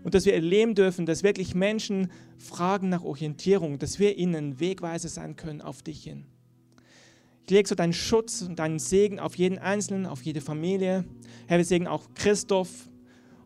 und 0.03 0.15
dass 0.15 0.25
wir 0.25 0.35
erleben 0.35 0.75
dürfen, 0.75 1.05
dass 1.07 1.23
wirklich 1.23 1.55
Menschen 1.55 2.11
fragen 2.39 2.89
nach 2.89 3.05
Orientierung, 3.05 3.79
dass 3.79 3.99
wir 3.99 4.17
ihnen 4.17 4.59
Wegweise 4.59 5.09
sein 5.09 5.37
können 5.37 5.61
auf 5.61 5.83
dich 5.83 6.03
hin. 6.03 6.25
Ich 7.45 7.51
lege 7.51 7.69
so 7.69 7.75
deinen 7.75 7.93
Schutz 7.93 8.43
und 8.43 8.59
deinen 8.59 8.79
Segen 8.79 9.19
auf 9.19 9.37
jeden 9.37 9.59
Einzelnen, 9.59 10.07
auf 10.07 10.23
jede 10.23 10.41
Familie. 10.41 11.05
Herr, 11.49 11.59
wir 11.59 11.65
segnen 11.65 11.89
auch 11.89 12.09
Christoph 12.15 12.89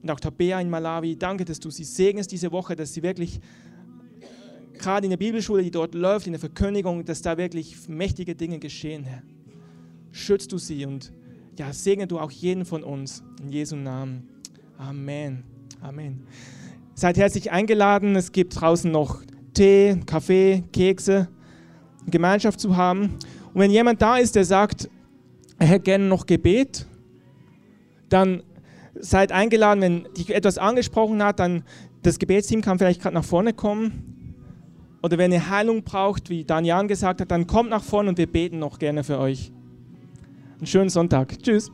und 0.03 0.11
auch 0.11 0.21
Tabea 0.21 0.61
in 0.61 0.71
Malawi. 0.71 1.17
Danke, 1.17 1.45
dass 1.45 1.59
du 1.59 1.71
sie 1.71 1.85
segnest 1.85 2.31
diese 2.31 2.53
Woche, 2.53 2.77
dass 2.77 2.93
sie 2.93 3.03
wirklich 3.03 3.41
gerade 4.79 5.07
in 5.07 5.11
der 5.11 5.17
Bibelschule, 5.17 5.63
die 5.63 5.71
dort 5.71 5.95
läuft, 5.95 6.27
in 6.27 6.33
der 6.33 6.41
Verkündigung, 6.41 7.05
dass 7.05 7.23
da 7.23 7.37
wirklich 7.37 7.89
mächtige 7.89 8.35
Dinge 8.35 8.59
geschehen, 8.59 9.05
Herr. 9.05 9.23
Schützt 10.13 10.53
du 10.53 10.59
sie 10.59 10.87
und 10.87 11.13
ja, 11.57 11.73
segne 11.73 12.07
du 12.07 12.19
auch 12.19 12.31
jeden 12.31 12.65
von 12.65 12.83
uns. 12.83 13.23
In 13.43 13.51
Jesu 13.51 13.77
Namen. 13.77 14.29
Amen. 14.79 15.45
Amen. 15.81 16.27
Seid 16.95 17.17
herzlich 17.17 17.51
eingeladen. 17.51 18.17
Es 18.17 18.33
gibt 18.33 18.61
draußen 18.61 18.91
noch 18.91 19.23
Tee, 19.53 20.01
Kaffee, 20.07 20.65
Kekse, 20.73 21.29
Gemeinschaft 22.07 22.61
zu 22.61 22.77
haben. 22.77 23.19
Und 23.53 23.61
wenn 23.61 23.71
jemand 23.71 24.03
da 24.03 24.19
ist, 24.19 24.35
der 24.35 24.45
sagt, 24.45 24.89
er 25.59 25.67
hätte 25.67 25.85
gerne 25.85 26.05
noch 26.05 26.27
Gebet, 26.27 26.87
dann 28.09 28.43
seid 28.95 29.33
eingeladen, 29.33 29.81
wenn 29.81 30.09
dich 30.17 30.35
etwas 30.35 30.59
angesprochen 30.59 31.23
hat, 31.23 31.39
dann 31.39 31.65
das 32.03 32.19
Gebetsteam 32.19 32.61
kann 32.61 32.79
vielleicht 32.79 33.01
gerade 33.01 33.15
nach 33.15 33.25
vorne 33.25 33.53
kommen. 33.53 34.14
Oder 35.05 35.19
wenn 35.19 35.33
ihr 35.33 35.51
Heilung 35.51 35.83
braucht, 35.83 36.31
wie 36.31 36.45
Danian 36.45 36.89
gesagt 36.89 37.21
hat, 37.21 37.31
dann 37.31 37.47
kommt 37.47 37.69
nach 37.69 37.85
vorne 37.85 38.09
und 38.09 38.17
wir 38.17 38.27
beten 38.27 38.59
noch 38.59 38.79
gerne 38.79 39.05
für 39.05 39.19
euch. 39.19 39.53
Einen 40.57 40.67
schönen 40.67 40.89
Sonntag. 40.89 41.39
Tschüss. 41.43 41.71